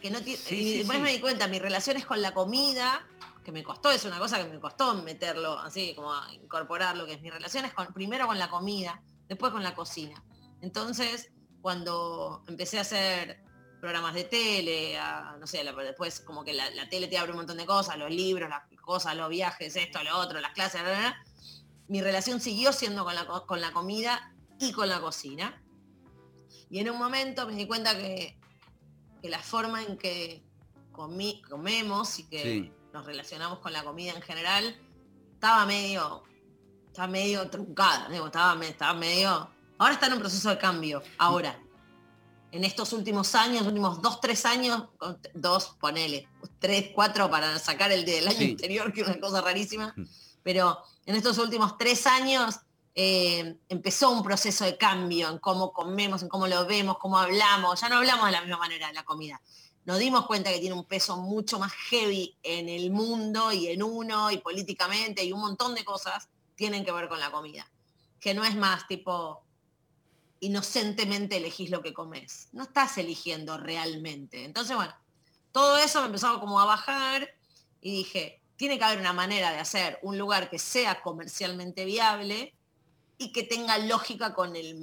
[0.01, 3.07] Que no y después me di cuenta, mis relaciones con la comida,
[3.45, 7.15] que me costó, es una cosa que me costó meterlo, así como incorporar lo que
[7.15, 10.23] es mis relaciones con, primero con la comida, después con la cocina.
[10.63, 13.43] Entonces, cuando empecé a hacer
[13.81, 14.99] programas de tele,
[15.39, 18.49] no sé, después como que la, tele te abre un montón de cosas, los libros,
[18.49, 20.83] las cosas, los viajes, esto, lo otro, las clases,
[21.89, 25.63] mi relación siguió siendo con la, con la comida y con la cocina.
[26.71, 28.40] Y en un momento me di cuenta que,
[29.29, 30.43] la forma en que
[30.93, 34.77] comemos y que nos relacionamos con la comida en general
[35.35, 36.23] estaba medio,
[36.89, 41.59] estaba medio truncada, estaba, estaba medio Ahora está en un proceso de cambio, ahora.
[42.53, 44.89] En estos últimos años, últimos dos, tres años,
[45.33, 46.29] dos, ponele,
[46.59, 50.05] tres, cuatro para sacar el del año anterior, que es una cosa rarísima, mm.
[50.43, 52.61] pero en estos últimos tres años
[52.95, 57.81] eh, empezó un proceso de cambio en cómo comemos, en cómo lo vemos, cómo hablamos.
[57.81, 59.41] Ya no hablamos de la misma manera de la comida.
[59.85, 63.83] Nos dimos cuenta que tiene un peso mucho más heavy en el mundo y en
[63.83, 67.71] uno y políticamente y un montón de cosas tienen que ver con la comida.
[68.21, 69.43] Que no es más tipo,
[70.41, 72.49] inocentemente elegís lo que comes.
[72.53, 74.45] No estás eligiendo realmente.
[74.45, 74.95] Entonces, bueno,
[75.53, 77.29] todo eso me empezó como a bajar
[77.81, 82.55] y dije, tiene que haber una manera de hacer un lugar que sea comercialmente viable
[83.21, 84.81] y que tenga lógica con, el,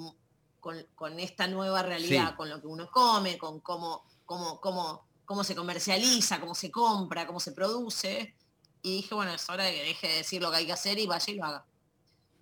[0.59, 5.55] con, esta nueva realidad, con lo que uno come, con cómo, cómo, cómo, cómo se
[5.55, 8.35] comercializa, cómo se compra, cómo se produce.
[8.83, 10.99] Y dije, bueno, es hora de que deje de decir lo que hay que hacer
[10.99, 11.65] y vaya y lo haga.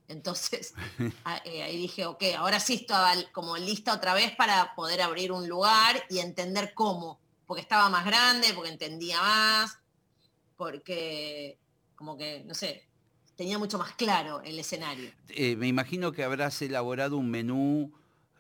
[0.10, 0.74] Entonces,
[1.46, 5.48] eh, ahí dije, ok, ahora sí estaba como lista otra vez para poder abrir un
[5.48, 9.80] lugar y entender cómo, porque estaba más grande, porque entendía más,
[10.58, 11.58] porque
[11.96, 12.86] como que, no sé,
[13.36, 15.12] tenía mucho más claro el escenario.
[15.30, 17.92] Eh, me imagino que habrás elaborado un menú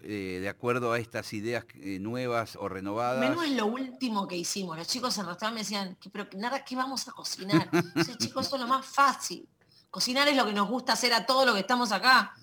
[0.04, 3.24] eh, de acuerdo a estas ideas nuevas o renovadas.
[3.24, 4.78] El menú es lo último que hicimos.
[4.78, 7.70] Los chicos en el restaurante me decían, pero nada, ¿qué vamos a cocinar?
[8.20, 9.48] chicos, eso es lo más fácil.
[9.90, 12.34] Cocinar es lo que nos gusta hacer a todos los que estamos acá.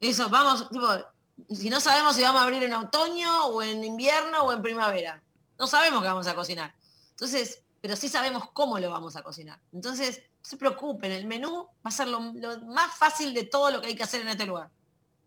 [0.00, 0.88] Eso, vamos, tipo,
[1.50, 5.22] si no sabemos si vamos a abrir en otoño o en invierno o en primavera.
[5.58, 6.74] No sabemos qué vamos a cocinar.
[7.10, 9.60] Entonces, pero sí sabemos cómo lo vamos a cocinar.
[9.72, 13.88] Entonces, se preocupen, el menú va a ser lo, más fácil de todo lo que
[13.88, 14.70] hay que hacer en este lugar,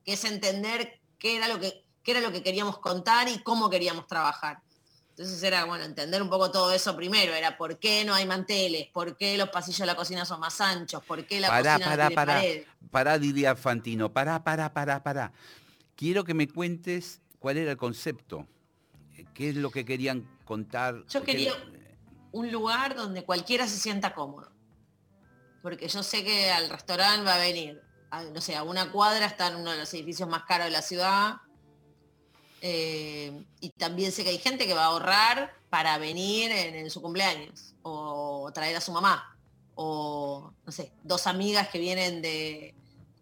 [0.06, 3.70] que es entender qué era lo que, qué era lo que queríamos contar y cómo
[3.70, 4.62] queríamos trabajar.
[5.10, 8.88] Entonces era, bueno, entender un poco todo eso primero, era por qué no hay manteles,
[8.94, 12.08] por qué los pasillos de la cocina son más anchos, por qué la cocina pará,
[12.08, 12.42] tiene pará,
[12.90, 15.34] Pará, diría Fantino, pará, pará, pará, pará.
[15.98, 18.48] Quiero que me cuentes cuál era el concepto,
[19.34, 21.06] qué es lo que querían contar.
[21.10, 21.52] Yo quería
[22.32, 24.50] un lugar donde cualquiera se sienta cómodo,
[25.62, 27.82] porque yo sé que al restaurante va a venir,
[28.34, 30.82] no sé, a una cuadra está en uno de los edificios más caros de la
[30.82, 31.38] ciudad,
[32.62, 37.02] eh, y también sé que hay gente que va a ahorrar para venir en, su
[37.02, 39.38] cumpleaños o traer a su mamá.
[39.76, 42.76] O, no sé, dos amigas que vienen de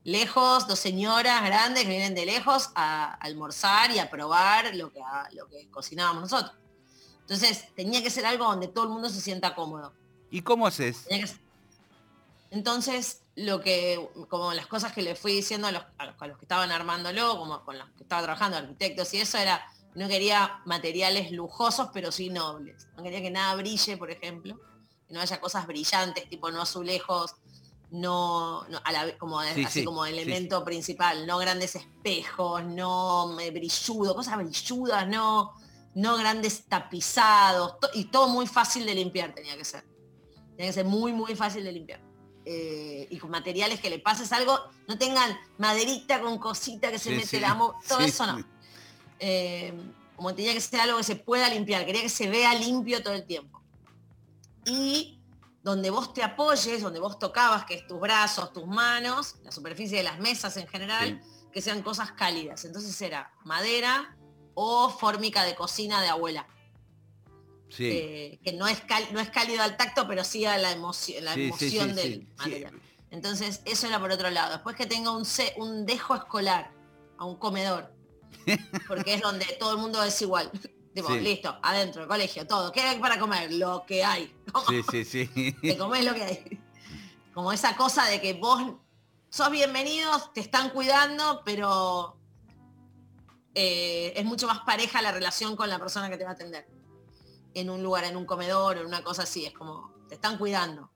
[0.03, 5.01] lejos, dos señoras grandes que vienen de lejos a, almorzar y a probar lo que,
[5.33, 6.53] lo que cocinábamos nosotros.
[7.19, 9.93] Entonces tenía que ser algo donde todo el mundo se sienta cómodo.
[10.31, 11.05] ¿Y cómo haces?
[12.49, 17.37] Entonces, lo que, como las cosas que le fui diciendo a los, que estaban armándolo,
[17.37, 22.11] como con los que estaba trabajando, arquitectos y eso era, no quería materiales lujosos, pero
[22.11, 22.87] sí nobles.
[22.95, 24.59] No quería que nada brille, por ejemplo,
[25.07, 27.35] que no haya cosas brillantes, tipo no azulejos,
[27.91, 28.65] no,
[29.17, 35.53] como, así como elemento principal, no grandes espejos, no brilludo, cosas brilludas, no,
[35.95, 39.83] no grandes tapizados, y todo muy fácil de limpiar tenía que ser.
[40.55, 42.06] Tenía que ser muy, muy fácil de limpiar.
[42.49, 47.11] Eh, y con materiales que le pases algo, no tengan maderita con cosita que se
[47.11, 47.57] mete la
[47.89, 48.41] todo eso no.
[49.19, 49.73] Eh,
[50.15, 53.15] como tenía que ser algo que se pueda limpiar, quería que se vea limpio todo
[53.15, 53.61] el tiempo.
[54.65, 55.19] Y
[55.61, 59.97] donde vos te apoyes, donde vos tocabas, que es tus brazos, tus manos, la superficie
[59.97, 61.21] de las mesas en general,
[61.51, 62.63] que sean cosas cálidas.
[62.63, 64.15] Entonces era madera
[64.53, 66.47] o fórmica de cocina de abuela.
[67.69, 67.89] Sí.
[67.89, 71.33] Eh, que no es, no es cálido al tacto, pero sí a la, emoción la
[71.33, 72.81] emoción del material.
[73.11, 74.53] Entonces, eso era por otro lado.
[74.53, 75.25] Después que tenga un,
[75.57, 76.71] un dejo escolar
[77.17, 77.93] a un comedor,
[78.87, 80.51] porque es donde todo el mundo es igual.
[80.93, 82.71] Tipo, listo, adentro, el colegio, todo.
[82.71, 83.53] ¿Qué hay para comer?
[83.53, 84.33] Lo que hay.
[84.67, 85.51] Sí, sí, sí.
[85.61, 86.61] Te comés lo que hay.
[87.35, 88.77] Como esa cosa de que vos
[89.29, 92.17] sos bienvenidos, te están cuidando, pero
[93.53, 96.67] eh, es mucho más pareja la relación con la persona que te va a atender.
[97.59, 99.45] En un lugar, en un comedor, en una cosa así.
[99.45, 100.91] Es como, te están cuidando.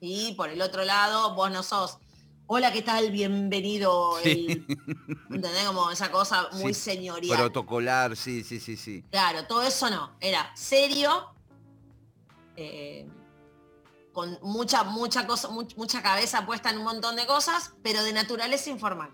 [0.00, 1.98] Y por el otro lado, vos no sos
[2.46, 3.10] hola, ¿qué tal?
[3.10, 4.18] Bienvenido.
[4.24, 5.64] ¿Entendés?
[5.66, 7.36] Como esa cosa muy señorial.
[7.36, 9.02] Protocolar, sí, sí, sí, sí.
[9.10, 10.12] Claro, todo eso no.
[10.20, 11.34] Era serio,
[12.56, 13.08] eh,
[14.12, 18.70] con mucha, mucha cosa, mucha cabeza puesta en un montón de cosas, pero de naturaleza
[18.70, 19.10] informal.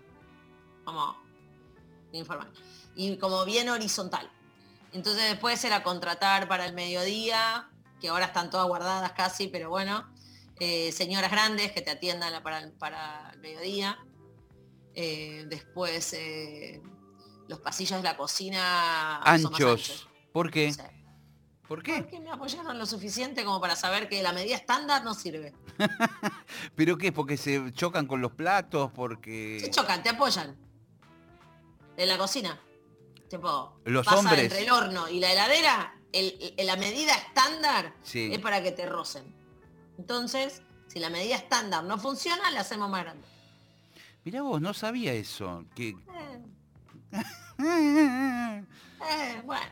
[0.85, 1.15] Como
[2.11, 2.51] informal.
[2.95, 4.29] Y como bien horizontal.
[4.93, 7.69] Entonces después era contratar para el mediodía,
[7.99, 10.11] que ahora están todas guardadas casi, pero bueno
[10.63, 13.97] eh, señoras grandes que te atiendan para, para el mediodía.
[14.93, 16.79] Eh, después eh,
[17.47, 20.07] los pasillos de la cocina anchos.
[20.31, 20.71] ¿Por qué?
[21.67, 22.03] ¿Por qué?
[22.03, 25.55] Porque me apoyaron lo suficiente como para saber que la medida estándar no sirve.
[26.75, 27.11] ¿Pero qué?
[27.11, 28.91] ¿Porque se chocan con los platos?
[28.93, 29.57] Porque.
[29.61, 30.55] Se chocan, te apoyan.
[31.97, 32.61] En la cocina.
[33.31, 34.43] Tipo, los hombres.
[34.43, 35.95] Entre el horno y la heladera,
[36.57, 39.23] la medida estándar es para que te rocen.
[39.97, 43.25] Entonces, si la medida estándar no funciona, la hacemos más grande.
[44.25, 45.63] Mirá vos, no sabía eso.
[45.73, 45.89] Que...
[45.89, 45.95] Eh.
[49.09, 49.71] eh, bueno.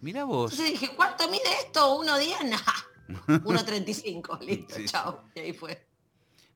[0.00, 0.50] Mira vos.
[0.50, 2.02] Entonces dije, ¿cuánto mide esto?
[2.02, 2.50] ¿1.10?
[2.50, 2.58] Nah.
[3.38, 5.22] 1.35, listo, chao.
[5.36, 5.86] Y ahí fue.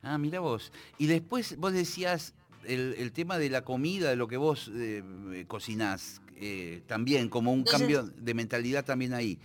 [0.03, 0.73] Ah, mira vos.
[0.97, 2.33] Y después vos decías
[2.67, 7.63] el, tema de la comida, de lo que vos eh, cocinás, eh, también, como un
[7.63, 9.39] cambio de mentalidad también ahí.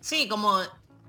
[0.00, 0.60] Sí, como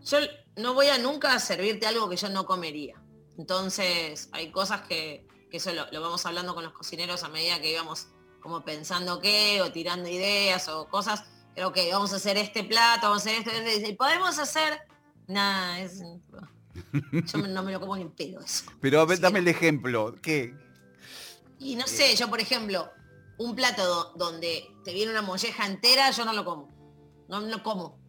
[0.06, 0.18] yo
[0.58, 2.96] no voy a nunca servirte algo que yo no comería.
[3.38, 8.08] Entonces, hay cosas que, eso lo, vamos hablando con los cocineros a medida que íbamos
[8.42, 11.24] como pensando qué, o tirando ideas, o cosas.
[11.56, 14.80] Creo que vamos a hacer este plato, vamos a hacer esto, y podemos hacer.
[15.28, 16.02] Nada, es.
[16.02, 18.66] Yo no me lo como ni en pedo eso.
[18.82, 20.14] Pero a ver, dame el ejemplo.
[20.22, 20.54] ¿Qué?
[21.58, 22.92] Y no sé, yo por ejemplo,
[23.38, 26.70] un plato donde te viene una molleja entera, yo no lo como.
[27.28, 28.06] No lo como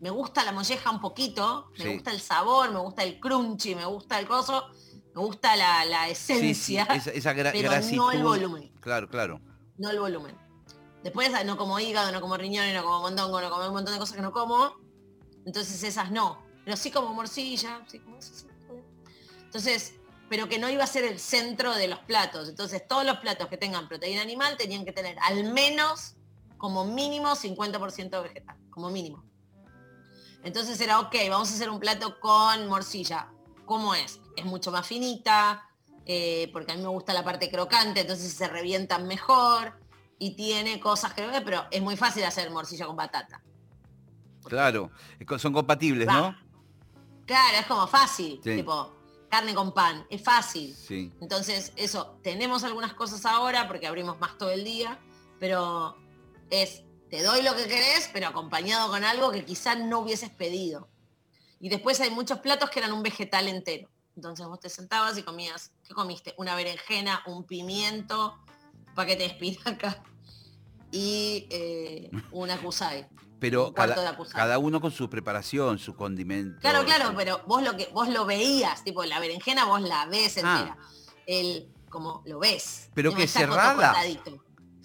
[0.00, 3.84] me gusta la molleja un poquito, me gusta el sabor, me gusta el crunchy, me
[3.84, 4.68] gusta el coso,
[5.14, 8.72] me gusta la, esencia, esa, pero no el volumen.
[8.80, 9.40] Claro, claro.
[9.76, 10.36] No el volumen.
[11.02, 14.00] Después no como hígado, no como riñón, no como mondongo, no como un montón de
[14.00, 14.76] cosas que no como.
[15.44, 16.44] Entonces esas no.
[16.64, 18.18] Pero sí como morcilla, sí como
[19.44, 19.94] Entonces,
[20.28, 22.48] pero que no iba a ser el centro de los platos.
[22.48, 26.16] Entonces todos los platos que tengan proteína animal tenían que tener al menos
[26.56, 29.24] como mínimo 50% vegetal, como mínimo.
[30.44, 33.28] Entonces era, ok, vamos a hacer un plato con morcilla.
[33.64, 34.20] ¿Cómo es?
[34.36, 35.68] Es mucho más finita,
[36.04, 39.78] eh, porque a mí me gusta la parte crocante, entonces se revientan mejor
[40.18, 43.42] y tiene cosas que pero es muy fácil hacer morcilla con batata.
[44.44, 44.90] Claro,
[45.38, 46.34] son compatibles, ¿no?
[47.26, 48.97] Claro, es como fácil, tipo
[49.28, 50.74] carne con pan, es fácil.
[51.20, 54.98] Entonces, eso, tenemos algunas cosas ahora porque abrimos más todo el día,
[55.38, 55.96] pero
[56.50, 60.88] es te doy lo que querés, pero acompañado con algo que quizás no hubieses pedido.
[61.60, 63.88] Y después hay muchos platos que eran un vegetal entero.
[64.14, 66.34] Entonces vos te sentabas y comías, ¿qué comiste?
[66.36, 68.38] Una berenjena, un pimiento,
[68.88, 70.02] un paquete de espinaca
[70.90, 73.08] y eh, una kusai.
[73.40, 76.60] Pero cada, uno con su preparación, su condimento.
[76.60, 80.38] Claro, claro, pero vos lo que vos lo veías, tipo la berenjena vos la ves
[80.38, 80.40] ah.
[80.40, 80.78] entera.
[81.26, 82.90] El, como lo ves.
[82.94, 83.94] Pero que cerrada.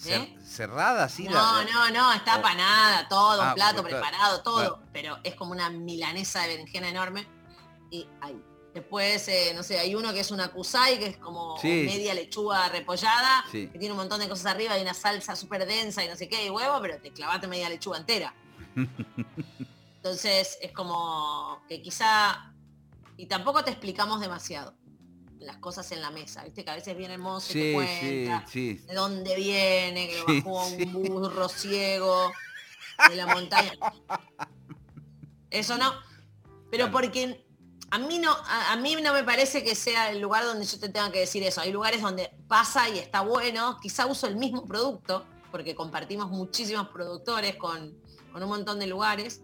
[0.05, 0.37] ¿Eh?
[0.43, 1.23] Cerrada, sí.
[1.25, 4.83] No, no, no, está panada, todo, un ah, plato preparado, todo.
[4.91, 7.27] Pero es como una milanesa de berenjena enorme.
[7.89, 8.41] Y ahí.
[8.73, 12.69] Después, eh, no sé, hay uno que es una kusai, que es como media lechuga
[12.69, 16.15] repollada, que tiene un montón de cosas arriba, y una salsa súper densa y no
[16.15, 18.33] sé qué, y huevo, pero te clavaste media lechuga entera.
[19.97, 22.53] Entonces, es como que quizá...
[23.15, 24.75] Y tampoco te explicamos demasiado
[25.39, 28.45] las cosas en la mesa, viste que a veces viene el mozo y te cuenta
[28.53, 32.31] de dónde viene, que bajó un burro ciego
[33.09, 33.73] de la montaña.
[35.49, 35.93] Eso no.
[36.71, 37.45] Pero porque
[37.91, 40.89] a mí no, a, mí no me parece que sea el lugar donde yo te
[40.89, 41.61] tenga que decir eso.
[41.61, 46.87] Hay lugares donde pasa y está bueno, quizá uso el mismo producto, porque compartimos muchísimos
[46.89, 47.95] productores con,
[48.33, 49.41] con un montón de lugares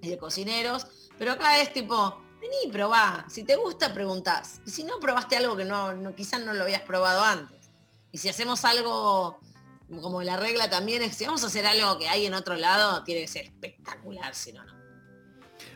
[0.00, 3.24] y de cocineros, pero acá es tipo, Vení, probá.
[3.28, 4.60] Si te gusta, preguntás.
[4.66, 7.70] Y si no, probaste algo que no, quizás no lo habías probado antes.
[8.12, 9.40] Y si hacemos algo
[10.02, 13.02] como la regla también es, si vamos a hacer algo que hay en otro lado,
[13.04, 14.74] tiene que ser espectacular, si no, no.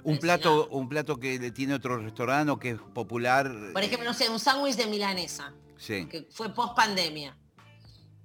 [0.03, 3.51] Un plato, un plato que tiene otro restaurante o que es popular.
[3.73, 5.55] Por ejemplo, no sé, un sándwich de milanesa.
[5.79, 6.07] Sí.
[6.07, 7.37] Que fue post pandemia.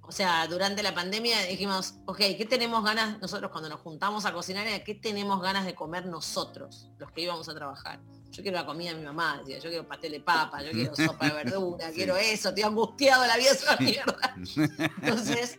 [0.06, 4.32] O sea, durante la pandemia dijimos, ok, ¿qué tenemos ganas nosotros cuando nos juntamos a
[4.32, 4.66] cocinar?
[4.84, 8.00] ¿Qué tenemos ganas de comer nosotros, los que íbamos a trabajar?
[8.30, 10.94] Yo quiero la comida de mi mamá, decía, yo quiero pastel de papa, yo quiero
[10.96, 14.34] sopa de verdura, quiero eso, estoy angustiado, la vida es una mierda.
[15.02, 15.58] Entonces,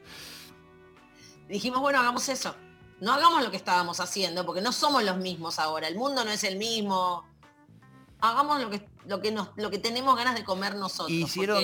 [1.48, 2.56] dijimos, bueno, hagamos eso.
[3.02, 5.88] No hagamos lo que estábamos haciendo, porque no somos los mismos ahora.
[5.88, 7.28] El mundo no es el mismo.
[8.22, 11.12] Hagamos lo que, lo que, nos, lo que tenemos ganas de comer nosotros.
[11.12, 11.64] Hicieron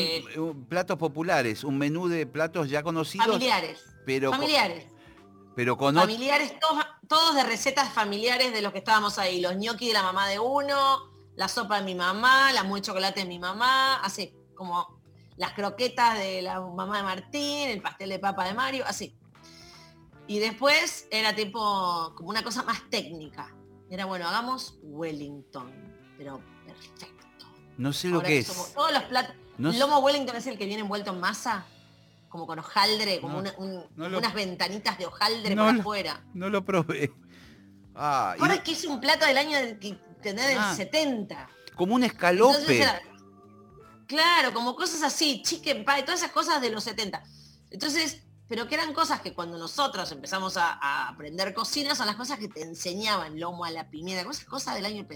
[0.68, 3.28] platos populares, un menú de platos ya conocidos.
[3.28, 3.84] Familiares.
[4.06, 4.88] Pero familiares.
[5.56, 9.42] pero con familiares, todos, todos de recetas familiares de los que estábamos ahí.
[9.42, 13.22] Los gnocchi de la mamá de uno, la sopa de mi mamá, la muy chocolate
[13.22, 15.02] de mi mamá, así como
[15.38, 19.18] las croquetas de la mamá de Martín, el pastel de papa de Mario, así.
[20.28, 23.54] Y después era tipo como una cosa más técnica.
[23.90, 25.70] Era bueno, hagamos Wellington,
[26.18, 27.21] pero perfecto.
[27.82, 28.74] No sé lo que es.
[28.76, 29.36] Todos los platos.
[29.58, 31.66] el lomo Wellington es el que viene envuelto en masa,
[32.30, 36.24] como con hojaldre, como unas ventanitas de hojaldre por afuera.
[36.36, 37.12] No lo probé.
[37.96, 41.36] Ah, Ahora es que es un plato del año del, del 70.
[41.36, 41.50] Ah.
[41.76, 42.88] Como un escalope.
[44.06, 47.24] claro, como cosas así, chicken pie, todas esas cosas de los 70.
[47.72, 52.38] Entonces, pero que eran cosas que cuando nosotros empezamos a, aprender cocina son las cosas
[52.38, 55.08] que te enseñaban, lomo a la pimienta, cosas, cosas del año.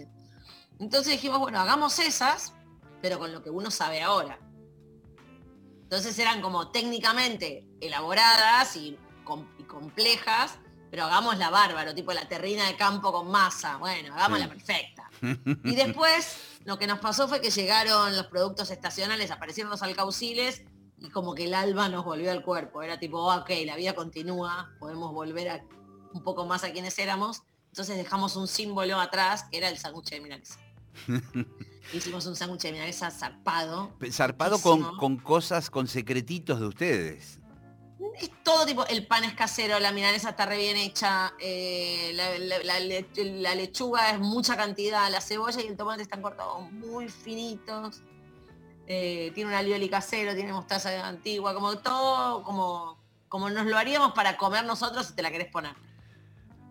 [0.80, 2.54] Entonces dijimos, bueno, hagamos esas,
[3.02, 4.40] pero con lo que uno sabe ahora.
[5.84, 8.98] Entonces eran como técnicamente elaboradas y,
[9.68, 10.60] complejas,
[10.92, 13.78] pero hagamos la bárbaro, tipo la terrina de campo con masa.
[13.78, 15.10] Bueno, hagamos la perfecta.
[15.64, 20.64] Y después lo que nos pasó fue que llegaron los productos estacionales, aparecieron los alcauciles
[20.98, 22.82] y como que el alba nos volvió al cuerpo.
[22.82, 25.64] Era tipo, ok, la vida continúa, podemos volver a,
[26.14, 27.44] un poco más a quienes éramos.
[27.68, 30.65] Entonces dejamos un símbolo atrás, que era el sándwich de milanesa.
[31.94, 33.92] Hicimos un sándwich de milanesa zarpado.
[34.12, 37.40] Zarpado con, con, cosas, con secretitos de ustedes.
[38.20, 43.56] Es todo tipo, el pan es casero, la milanesa está re bien hecha, eh, la,
[43.56, 48.02] lechuga es mucha cantidad, la cebolla y el tomate están cortados muy finitos.
[48.88, 54.14] Eh, tiene un alioli casero, tiene mostaza antigua, como todo, como, como nos lo haríamos
[54.14, 55.76] para comer nosotros si te la querés poner.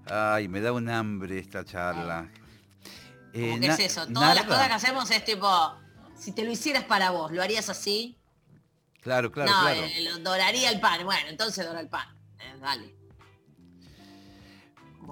[0.07, 2.31] Ay, me da un hambre esta charla.
[3.35, 4.07] Eh, ¿Qué es eso?
[4.07, 5.49] Todas las cosas que hacemos es tipo,
[6.16, 8.16] si te lo hicieras para vos, ¿lo harías así?
[9.01, 9.80] Claro, claro, no, claro.
[9.82, 11.05] Eh, doraría el pan.
[11.05, 12.07] Bueno, entonces dora el pan.
[12.61, 12.95] dale.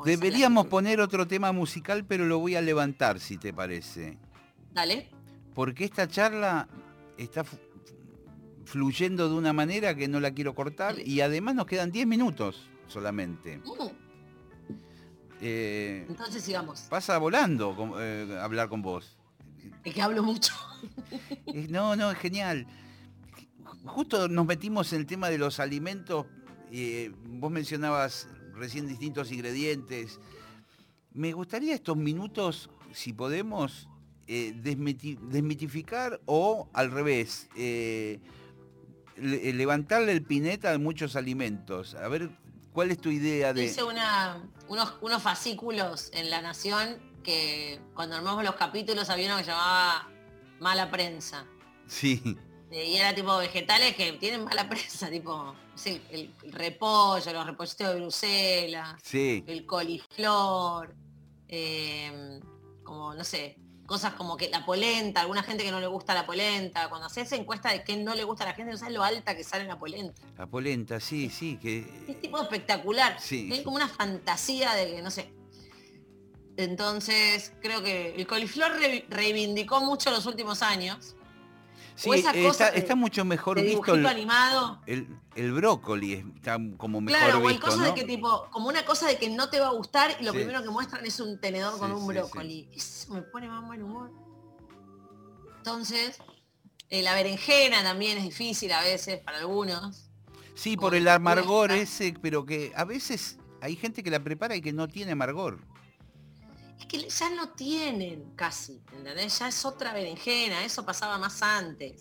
[0.05, 4.19] Deberíamos poner otro tema musical, pero lo voy a levantar, si te parece.
[4.71, 5.11] Dale.
[5.55, 6.69] Porque esta charla
[7.19, 7.45] está
[8.65, 12.71] fluyendo de una manera que no la quiero cortar y además nos quedan 10 minutos
[12.87, 13.61] solamente.
[13.67, 13.91] Uh.
[15.45, 16.83] Eh, Entonces sigamos.
[16.83, 19.19] Pasa volando eh, hablar con vos.
[19.83, 20.55] Es que hablo mucho.
[21.69, 22.65] no, no, es genial.
[23.85, 26.27] Justo nos metimos en el tema de los alimentos.
[26.71, 30.21] Eh, vos mencionabas recién distintos ingredientes.
[31.13, 33.89] Me gustaría estos minutos, si podemos,
[34.29, 37.49] eh, desmitificar o al revés,
[39.17, 41.97] levantarle el pineta a muchos alimentos.
[41.97, 42.31] A ver,
[42.73, 43.65] ¿cuál es tu idea de...?
[43.65, 49.39] Hice una, unos, unos fascículos en La Nación que cuando armamos los capítulos había uno
[49.39, 50.09] que llamaba
[50.59, 51.47] Mala Prensa.
[51.87, 52.37] Sí.
[52.73, 55.55] Y era tipo vegetales que tienen mala prensa, tipo
[55.85, 59.45] el, repollo, los repollitos de Bruselas, sí.
[59.47, 60.95] el coliflor,
[62.83, 63.59] como no sé,
[63.93, 67.31] cosas como que la polenta, alguna gente que no le gusta la polenta, cuando haces
[67.33, 69.65] encuesta de qué no le gusta a la gente, no sabes lo alta que sale
[69.65, 70.23] la polenta.
[70.39, 71.81] La polenta, sí, sí, que.
[72.09, 73.21] Es tipo espectacular.
[73.21, 73.51] Sí.
[73.53, 75.31] Es como una fantasía de que, no sé.
[76.57, 78.73] Entonces, creo que el coliflor
[79.11, 81.15] reivindicó mucho los últimos años.
[81.95, 84.81] Sí, está, mucho mejor visto el, animado.
[84.87, 89.19] El, brócoli está como mejor claro, visto, cosa de que tipo, como una cosa de
[89.19, 91.93] que no te va a gustar y lo primero que muestran es un tenedor con
[91.93, 92.69] un brócoli.
[92.75, 94.11] Eso me pone más buen humor.
[95.59, 96.19] Entonces,
[96.91, 100.11] eh, la berenjena también es difícil a veces para algunos.
[100.55, 104.61] Sí, por el amargor ese, pero que a veces hay gente que la prepara y
[104.61, 105.61] que no tiene amargor
[106.83, 109.39] es que ya no tienen casi, ¿entendés?
[109.39, 112.01] Ya es otra berenjena, eso pasaba más antes.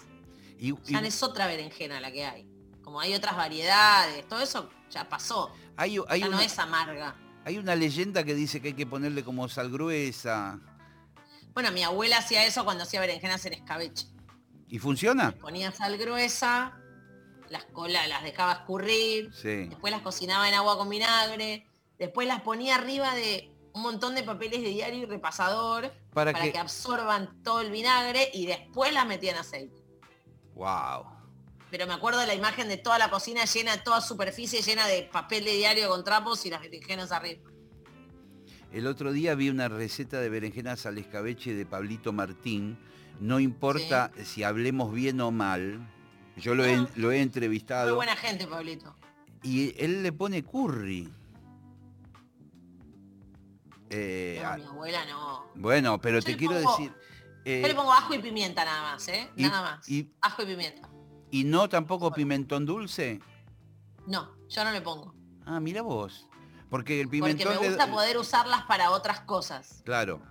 [0.86, 2.48] ya es otra berenjena la que hay.
[2.84, 5.52] Como hay otras variedades, todo eso ya pasó.
[5.78, 7.16] Hay, ya no es amarga.
[7.46, 10.60] Hay una leyenda que dice que hay que ponerle como sal gruesa.
[11.54, 14.08] Bueno, mi abuela hacía eso cuando hacía berenjenas en escabeche.
[14.68, 15.32] ¿Y funciona?
[15.34, 16.78] ponía sal gruesa
[17.50, 19.68] las colas las dejaba escurrir, Sí.
[19.68, 21.68] después las cocinaba en agua con vinagre,
[22.00, 26.44] después las ponía arriba de un montón de papeles de diario y repasador Para, para
[26.46, 26.52] que...
[26.52, 29.82] que absorban todo el vinagre y después las metía en aceite.
[30.56, 31.06] Wow.
[31.70, 35.04] Pero me acuerdo de la imagen de toda la cocina llena, toda superficie llena de
[35.04, 37.50] papel de diario con trapos y las berenjenas arriba.
[38.74, 42.78] El otro día vi una receta de berenjenas al escabeche de Pablito Martín.
[43.20, 45.88] No importa si hablemos bien o mal.
[46.38, 46.88] Yo lo he, No.
[46.96, 47.96] lo he Muy entrevistado.
[47.96, 48.96] buena gente, Pablito.
[49.44, 51.10] Y él le pone curry.
[53.92, 55.46] Eh, No, a- mi abuela no.
[55.56, 56.92] bueno, pero Yo te quiero pongo- decir...
[56.94, 59.30] Yo eh, le pongo ajo y pimienta nada más, ¿eh?
[59.36, 59.90] y- Nada más.
[59.90, 60.88] y- Ajo y pimienta.
[61.32, 63.20] ¿Y no tampoco pimentón dulce?
[64.08, 65.14] No, yo no le pongo.
[65.46, 66.28] Ah, mira vos.
[66.70, 67.56] Porque el Porque pimentón...
[67.56, 69.82] me le- gusta poder usarlas para otras cosas.
[69.86, 70.22] Claro.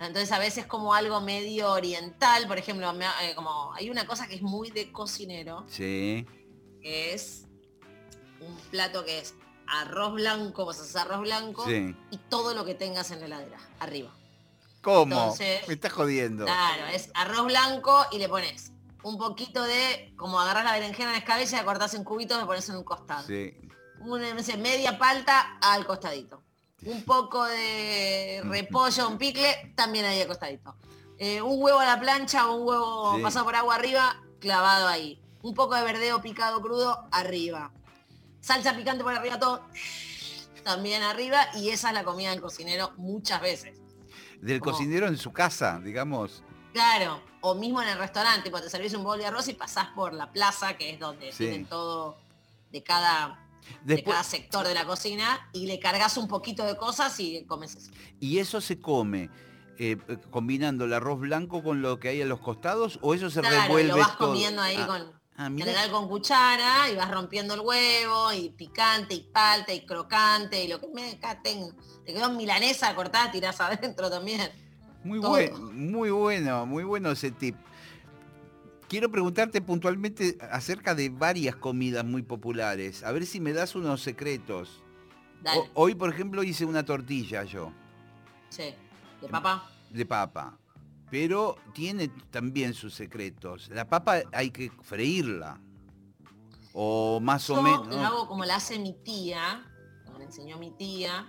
[0.00, 4.26] Entonces a veces como algo medio oriental, por ejemplo, me eh, como hay una cosa
[4.26, 6.26] que es muy de cocinero, Sí.
[6.80, 7.46] que es
[8.40, 9.34] un plato que es
[9.70, 11.94] arroz blanco, vos haces arroz blanco Sí.
[12.10, 14.10] y todo lo que tengas en la heladera, arriba.
[14.82, 15.14] ¿Cómo?
[15.14, 16.44] Entonces- Me estás jodiendo.
[16.44, 21.18] Claro, es arroz blanco y le pones un poquito de, como agarras la berenjena en
[21.18, 23.26] escabella, la cortás en cubitos y le pones en un costado.
[23.26, 23.54] Sí.
[24.00, 26.42] Una, no sé, media palta al costadito.
[26.86, 30.74] Un poco de repollo, un picle, también ahí al costadito.
[31.18, 33.22] Eh, un huevo a la plancha o un huevo Sí.
[33.22, 35.20] pasado por agua arriba, clavado ahí.
[35.42, 37.70] Un poco de verdeo picado crudo arriba.
[38.40, 39.66] Salsa picante por arriba todo,
[40.64, 41.48] también arriba.
[41.54, 43.78] Y esa es la comida del cocinero muchas veces.
[44.40, 46.42] Del Como- cocinero en su casa, digamos.
[46.72, 49.88] Claro, o mismo en el restaurante, tipo, te servís un bol de arroz y pasás
[49.88, 51.38] por la plaza, que es donde Sí.
[51.38, 52.16] tienen todo
[52.70, 53.44] de cada,
[53.82, 57.44] de Después, cada sector de la cocina, y le cargas un poquito de cosas y
[57.46, 57.90] comes eso.
[58.20, 59.28] ¿Y eso se come
[59.82, 59.96] eh,
[60.30, 63.62] combinando el arroz blanco con lo que hay a los costados o eso se Claro,
[63.62, 64.28] revuelve lo vas todo?
[64.28, 69.14] comiendo ahí Ah, con, ah, general con cuchara, y vas rompiendo el huevo, y picante,
[69.14, 71.72] y palta, y crocante, y lo que me acá tengo.
[72.04, 74.50] Te quedó milanesa cortada, tirás adentro también.
[75.02, 75.30] Muy todo.
[75.30, 77.56] bueno, muy bueno, muy bueno ese tip.
[78.88, 83.04] Quiero preguntarte puntualmente acerca de varias comidas muy populares.
[83.04, 84.82] A ver si me das unos secretos.
[85.42, 87.72] Dale, O- hoy, por ejemplo, hice una tortilla yo,
[88.50, 88.74] sí.
[89.22, 89.70] ¿De papa?
[89.90, 90.58] de papa.
[91.10, 93.68] Pero tiene también sus secretos.
[93.70, 95.60] La papa hay que freírla.
[96.72, 97.88] O más o Yo menos.
[97.88, 99.64] lo hago como la hace mi tía,
[100.06, 101.26] como me enseñó mi tía,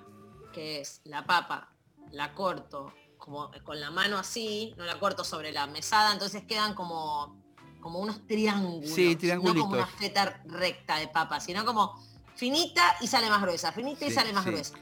[0.54, 1.74] que es la papa,
[2.12, 6.74] la corto como con la mano así, no la corto sobre la mesada, entonces quedan
[6.74, 7.40] como,
[7.80, 8.90] como unos triángulos.
[8.90, 9.62] Sí, No triangulitos.
[9.64, 12.00] como una feta recta de papa, sino como
[12.36, 14.50] finita y sale más gruesa, finita y Sí, sale más sí.
[14.50, 14.76] gruesa.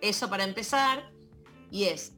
[0.00, 1.12] Eso para empezar.
[1.70, 2.12] Y es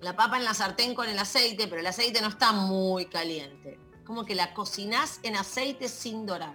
[0.00, 3.78] la papa en la sartén con el aceite, pero el aceite no está muy caliente.
[4.04, 6.54] Como que la cocinás en aceite sin dorar.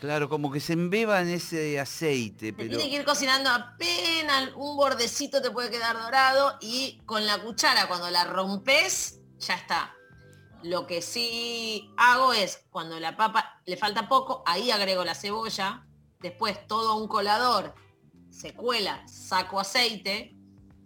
[0.00, 2.70] Claro, como que se embeba en ese aceite, Se pero...
[2.70, 7.86] tiene que ir cocinando apenas un bordecito te puede quedar dorado y con la cuchara
[7.86, 9.94] cuando la rompes ya está.
[10.62, 15.86] Lo que sí hago es cuando la papa le falta poco, ahí agrego la cebolla,
[16.20, 17.74] después todo un colador,
[18.30, 20.34] se cuela, saco aceite,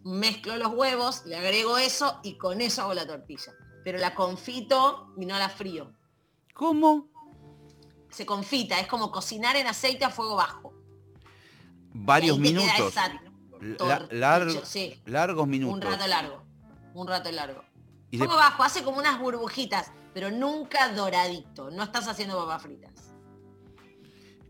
[0.05, 3.53] mezclo los huevos, le agrego eso y con eso hago la tortilla.
[3.83, 5.93] Pero la confito y no la frío.
[6.55, 7.09] ¿Cómo?
[8.11, 10.73] Se confita, es como cocinar en aceite a fuego bajo.
[11.93, 12.95] Varios minutos.
[12.95, 15.01] La- tortilla, largo- sí.
[15.07, 15.75] largos minutos.
[15.75, 16.43] Un rato largo.
[16.95, 17.63] Un rato largo.
[18.11, 21.71] Y de- Fuego bajo, hace como unas burbujitas, pero nunca doradito.
[21.71, 23.14] No estás haciendo papas fritas.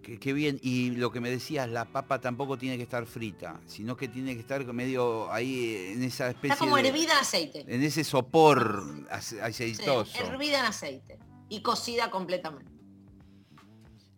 [0.05, 0.59] Qué, bien.
[0.63, 4.35] Y lo que me decías, la papa tampoco tiene que estar frita, sino que tiene
[4.35, 7.65] que estar medio ahí en esa especie Está como de- hervida en aceite.
[7.67, 8.85] en ese sopor
[9.21, 10.19] Sí, aceitoso.
[10.23, 11.19] hervida en aceite.
[11.49, 12.71] Y cocida completamente.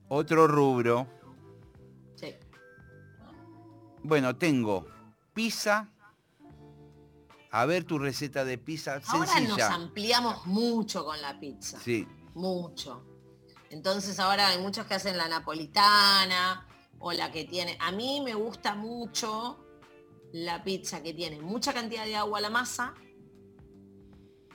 [0.08, 1.06] Otro rubro.
[2.16, 2.34] Sí.
[4.02, 4.86] Bueno, tengo
[5.34, 5.88] pizza.
[7.50, 9.72] A ver tu receta de pizza Ahora nos sencilla.
[9.74, 11.78] ampliamos mucho con la pizza.
[11.80, 12.06] Sí.
[12.34, 13.02] Mucho.
[13.70, 16.66] Entonces ahora hay muchos que hacen la napolitana
[16.98, 17.76] o la que tiene.
[17.80, 19.64] A mí me gusta mucho
[20.32, 22.94] la pizza que tiene mucha cantidad de agua a la masa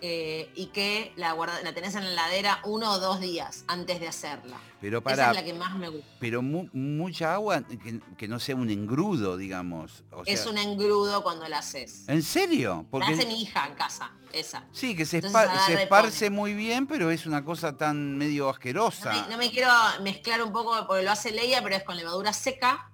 [0.01, 3.99] eh, y que la, guarda- la tenés en la heladera uno o dos días antes
[3.99, 4.57] de hacerla.
[4.81, 6.07] Pero Esa para, es la que más me gusta.
[6.19, 10.03] pero mu- mucha agua que, que no sea un engrudo, digamos.
[10.11, 12.03] O es un engrudo cuando la haces.
[12.07, 12.85] ¿En serio?
[12.91, 14.65] La hace mi hija en casa, esa.
[14.71, 18.49] Sí, que se, Entonces se esparce muy bien, pero es una cosa tan medio No
[18.49, 19.11] asquerosa.
[19.13, 19.69] me, no me quiero
[20.01, 22.87] mezclar un poco porque lo hace Leia, pero es con levadura seca,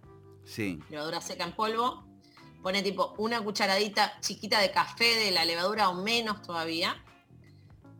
[0.43, 2.06] Sí, levadura seca en polvo.
[2.67, 7.01] Pone tipo una cucharadita chiquita de café de la levadura o menos todavía.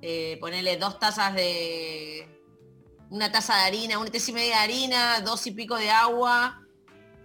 [0.01, 2.28] Eh, ponele dos tazas de,
[3.09, 6.61] una taza de harina, una taza y media de harina, dos y pico de agua,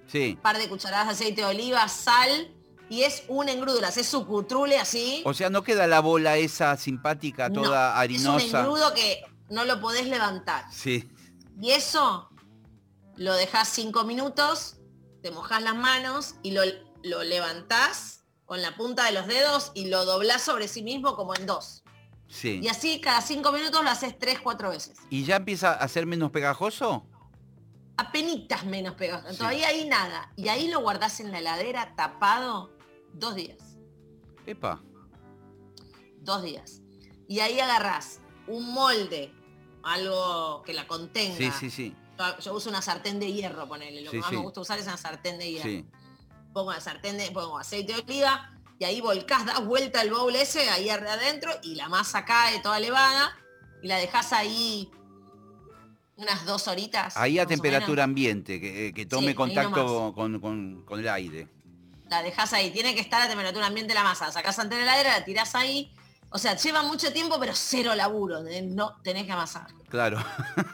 [0.06, 0.34] Sí.
[0.36, 2.54] un par de cucharadas de aceite de oliva, sal,
[2.88, 5.22] y es un engrudo, haces su cutrule así.
[5.24, 8.60] O sea, no queda la bola esa simpática, No, toda Es un harinosa.
[8.60, 9.20] engrudo que
[9.50, 10.66] no lo podés levantar.
[10.70, 11.10] Sí.
[11.60, 12.30] Y eso
[13.16, 14.76] lo dejás cinco minutos,
[15.22, 16.62] te mojás las manos y lo,
[17.02, 21.34] lo levantás con la punta de los dedos y lo doblás sobre sí mismo como
[21.34, 21.82] en dos.
[22.28, 22.60] Sí.
[22.62, 24.98] Y así cada cinco minutos lo haces tres, cuatro veces.
[25.10, 27.06] ¿Y ya empieza a ser menos pegajoso?
[27.96, 29.32] Apenitas menos pegajoso.
[29.32, 29.38] Sí.
[29.38, 30.32] Todavía ahí nada.
[30.36, 32.70] Y ahí lo guardás en la heladera tapado
[33.12, 33.58] dos días.
[34.46, 34.82] Epa.
[36.20, 36.80] Dos días.
[37.28, 39.32] Y ahí agarrás un molde,
[39.82, 41.36] algo que la contenga.
[41.36, 41.96] Sí, sí, sí.
[42.18, 44.02] Yo, yo uso una sartén de hierro, ponele.
[44.02, 45.86] Lo Sí, que más me gusta usar es una sartén de hierro.
[46.52, 50.34] Pongo la sartén de, pongo aceite de oliva y ahí volcás, das vuelta el bowl
[50.34, 53.36] ese ahí adentro y la masa cae toda levada
[53.82, 54.90] y la dejas ahí
[56.16, 57.16] unas dos horitas.
[57.16, 61.48] Ahí a temperatura ambiente, que, eh, que tome Sí, contacto con, con- con el aire.
[62.10, 65.18] La dejas ahí, tiene que estar a temperatura ambiente la masa, sacás ante la heladera,
[65.18, 65.92] la tirás ahí.
[66.34, 69.66] O sea, lleva mucho tiempo, pero cero laburo, de no tenés que amasar.
[69.88, 70.22] Claro.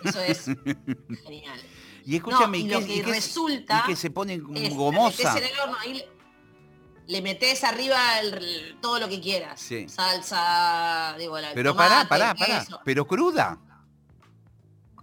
[0.05, 0.45] Eso es
[1.25, 1.61] genial.
[2.09, 4.71] Y escúchame, y ¿y, lo qué, que y resulta y que se pone como Es,
[4.71, 5.39] la gomosa?
[5.39, 6.09] el horno, ahí le,
[7.07, 9.61] le metés arriba el- todo lo que quieras.
[9.61, 9.87] Sí.
[9.91, 12.81] Salsa, digo, la, Pero tomate, pará, pará, pará.
[12.83, 13.59] Pero cruda.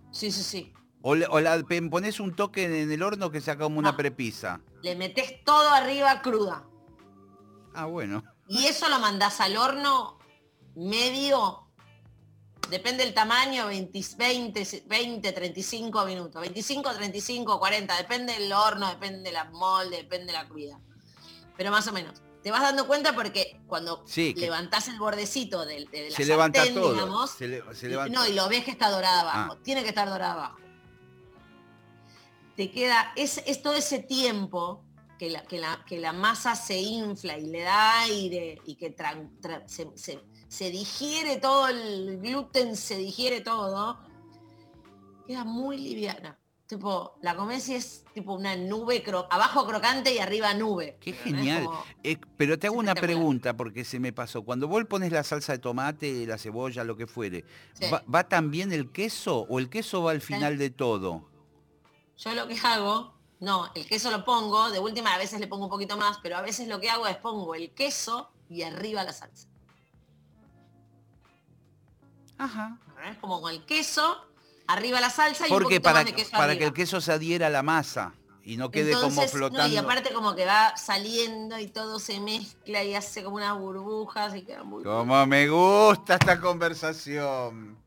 [0.10, 0.74] Sí, sí, sí.
[1.04, 4.62] O, le- o la pones un toque en el horno que saca como una prepisa.
[4.82, 6.64] Le metés todo arriba cruda.
[7.76, 8.24] Ah, bueno.
[8.48, 10.18] Y eso lo mandás al horno
[10.76, 11.65] medio,
[12.70, 16.42] depende del tamaño, 20, 20, 20, 35 minutos.
[16.42, 20.78] 25, 35, 40, depende del horno, depende de la molde, depende de la crudidad.
[21.58, 22.22] Pero más o menos.
[22.44, 26.60] Te vas dando cuenta porque cuando Sí, levantás el bordecito de, de la se levanta
[26.60, 26.94] sartén, todo.
[26.94, 28.14] digamos, se, le- se y- levanta.
[28.14, 29.54] no, y lo ves que está dorada abajo.
[29.58, 29.60] Ah.
[29.64, 30.58] Tiene que estar dorada abajo.
[32.56, 34.84] Te queda, es, es todo ese tiempo
[35.18, 38.96] que la, que, la, que la masa se infla y le da aire y que
[38.96, 43.98] tran- tra- se, se- se digiere todo el gluten, se digiere todo,
[45.28, 46.38] queda muy liviana.
[46.68, 50.98] Tipo, la comes y es tipo una nube, cro- abajo crocante y arriba nube.
[51.00, 51.36] Qué ¿entendés?
[51.42, 51.66] genial.
[51.66, 54.42] Como- Eh, pero te hago una pregunta porque se me pasó.
[54.44, 57.86] Cuando vos pones la salsa de tomate, la cebolla, lo que fuere, Sí.
[57.94, 61.30] ¿va, va también el queso o el queso va al final de todo?
[62.18, 65.66] Yo lo que hago, no, el queso lo pongo, de última a veces le pongo
[65.66, 69.04] un poquito más, pero a veces lo que hago es pongo el queso y arriba
[69.04, 69.50] la salsa.
[72.38, 72.78] Ajá.
[73.10, 74.26] Es como con el queso,
[74.68, 77.02] arriba la salsa y un Porque poquito para, más de queso para que el queso
[77.02, 78.14] se adhiera a la masa
[78.46, 79.74] y no quede como no, flotando.
[79.74, 84.36] y aparte como que va saliendo y todo se mezcla y hace como unas burbujas
[84.36, 84.84] y queda muy.
[84.84, 87.78] Como me gusta esta conversación.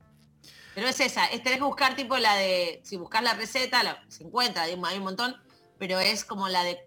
[0.75, 4.03] Pero es esa, es, tenés que buscar tipo la de, si buscas la receta, la,
[4.09, 5.37] se encuentra, hay un hay un montón,
[5.79, 6.79] pero es como la de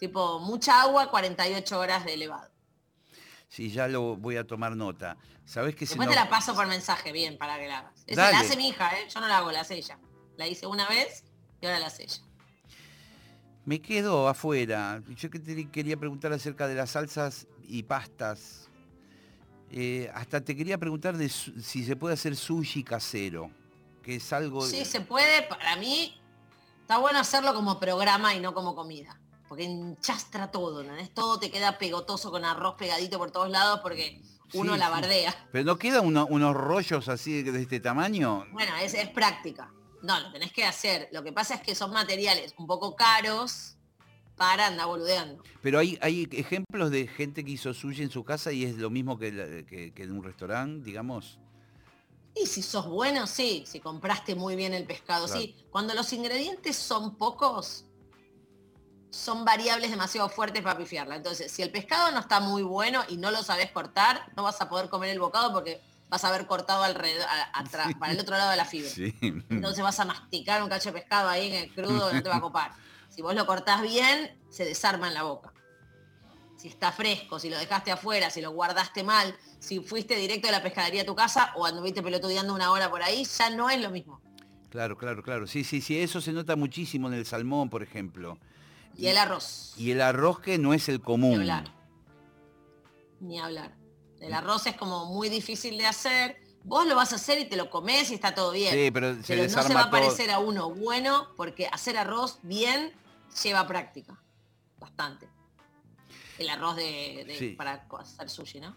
[0.00, 2.50] tipo mucha agua, 48 horas de elevado.
[3.50, 5.16] Sí, ya lo voy a tomar nota.
[5.44, 8.04] ¿Sabés que se Después nos- te la paso por mensaje bien para que la hagas.
[8.06, 8.32] Esa Dale.
[8.34, 9.08] la hace mi hija, ¿eh?
[9.12, 9.98] yo no la hago, la hace ella.
[10.36, 11.24] La hice una vez
[11.60, 12.22] y ahora la hace ella.
[13.64, 15.02] Me quedo afuera.
[15.16, 18.68] Yo te quería preguntar acerca de las salsas y pastas.
[19.72, 23.50] Eh, hasta te quería preguntar de si se puede hacer sushi casero,
[24.02, 24.64] que es algo...
[24.64, 26.20] Sí, se puede, para mí
[26.80, 29.19] está bueno hacerlo como programa y no como comida.
[29.50, 30.94] Porque enchastra todo, ¿no?
[30.94, 34.22] Es todo te queda pegotoso con arroz pegadito por todos lados porque
[34.54, 34.92] uno Sí, la sí.
[34.92, 35.48] bardea.
[35.50, 38.46] Pero no quedan uno- unos rollos así de este tamaño.
[38.52, 39.72] Bueno, es, es práctica.
[40.02, 41.08] No, lo tenés que hacer.
[41.10, 43.76] Lo que pasa es que son materiales un poco caros
[44.36, 45.42] para andar boludeando.
[45.62, 48.88] Pero hay, hay ejemplos de gente que hizo sushi en su casa y es lo
[48.88, 51.40] mismo que, la- que- que en un restaurante, digamos.
[52.36, 53.64] Y si sos bueno, sí.
[53.66, 55.40] Si compraste muy bien el pescado, Claro.
[55.40, 55.56] sí.
[55.70, 57.84] Cuando los ingredientes son pocos,
[59.10, 61.16] son variables demasiado fuertes para pifiarla.
[61.16, 64.60] Entonces, si el pescado no está muy bueno y no lo sabes cortar, no vas
[64.60, 68.20] a poder comer el bocado porque vas a haber cortado alrededor, a- atrás, para el
[68.20, 68.90] otro lado de la fibra.
[68.90, 69.14] Sí.
[69.50, 72.36] Entonces vas a masticar un cacho de pescado ahí en el crudo, no te va
[72.36, 72.72] a copar.
[73.10, 75.52] Si vos lo cortás bien, se desarma en la boca.
[76.56, 80.52] Si está fresco, si lo dejaste afuera, si lo guardaste mal, si fuiste directo de
[80.52, 83.80] la pescadería a tu casa o anduviste pelotudeando una hora por ahí, ya no es
[83.80, 84.20] lo mismo.
[84.68, 85.48] Claro, claro, claro.
[85.48, 88.38] Sí, sí, sí, eso se nota muchísimo en el salmón, por ejemplo.
[88.96, 91.40] Y el arroz, Y el arroz que no es el ni común.
[91.40, 91.72] hablar.
[93.20, 93.74] Ni hablar.
[94.20, 96.36] El arroz es como muy difícil de hacer.
[96.64, 98.72] Vos lo vas a hacer y te lo comes y está todo bien.
[98.74, 102.38] Sí, pero se Pero no se va a parecer a uno bueno porque hacer arroz
[102.42, 102.92] bien
[103.42, 104.20] lleva práctica.
[104.78, 105.28] Bastante.
[106.38, 107.48] El arroz de, de- Sí.
[107.50, 108.76] para hacer sushi, ¿no?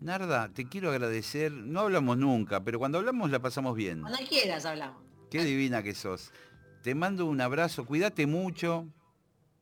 [0.00, 1.50] Narda, te quiero agradecer.
[1.52, 4.02] No hablamos nunca, pero cuando hablamos la pasamos bien.
[4.02, 5.02] Cuando quieras hablamos.
[5.30, 6.30] Qué divina que sos.
[6.82, 8.86] Te mando un abrazo, cuídate mucho.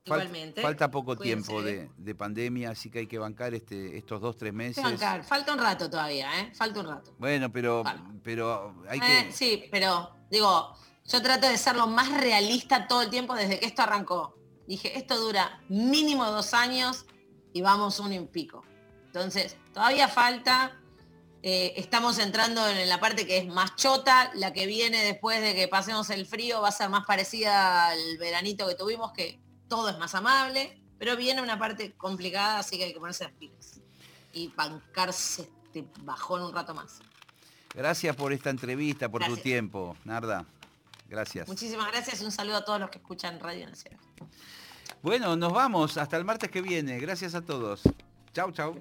[0.05, 0.63] Igualmente.
[0.63, 4.83] Falta poco tiempo de, pandemia, así que hay que bancar este, estos dos, tres meses.
[4.83, 5.25] Bancar.
[5.25, 6.53] Falta un rato todavía, ¿eh?
[6.55, 7.15] Falta un rato.
[7.19, 7.85] Bueno, pero,
[8.23, 9.33] pero hay eh, que...
[9.33, 10.75] Sí, pero digo,
[11.05, 14.37] yo trato de ser lo más realista todo el tiempo desde que esto arrancó.
[14.67, 17.05] Dije, esto dura mínimo dos años
[17.53, 18.65] y vamos un pico.
[19.07, 20.81] Entonces, todavía falta,
[21.43, 25.55] eh, estamos entrando en la parte que es más chota, la que viene después de
[25.55, 29.42] que pasemos el frío va a ser más parecida al veranito que tuvimos, que
[29.73, 33.33] todo es más amable, pero viene una parte complicada, así que hay que ponerse las
[33.33, 33.81] pilas
[34.35, 36.99] y bancarse este bajón un rato más.
[37.75, 40.45] Gracias por esta entrevista, por tu tiempo, Narda.
[41.09, 41.49] Gracias.
[41.49, 43.99] Muchísimas gracias y un saludo a todos los que escuchan Radio Nacional.
[45.01, 46.99] Bueno, nos vamos hasta el martes que viene.
[47.01, 47.81] Gracias a todos.
[48.35, 48.77] Chau, chau.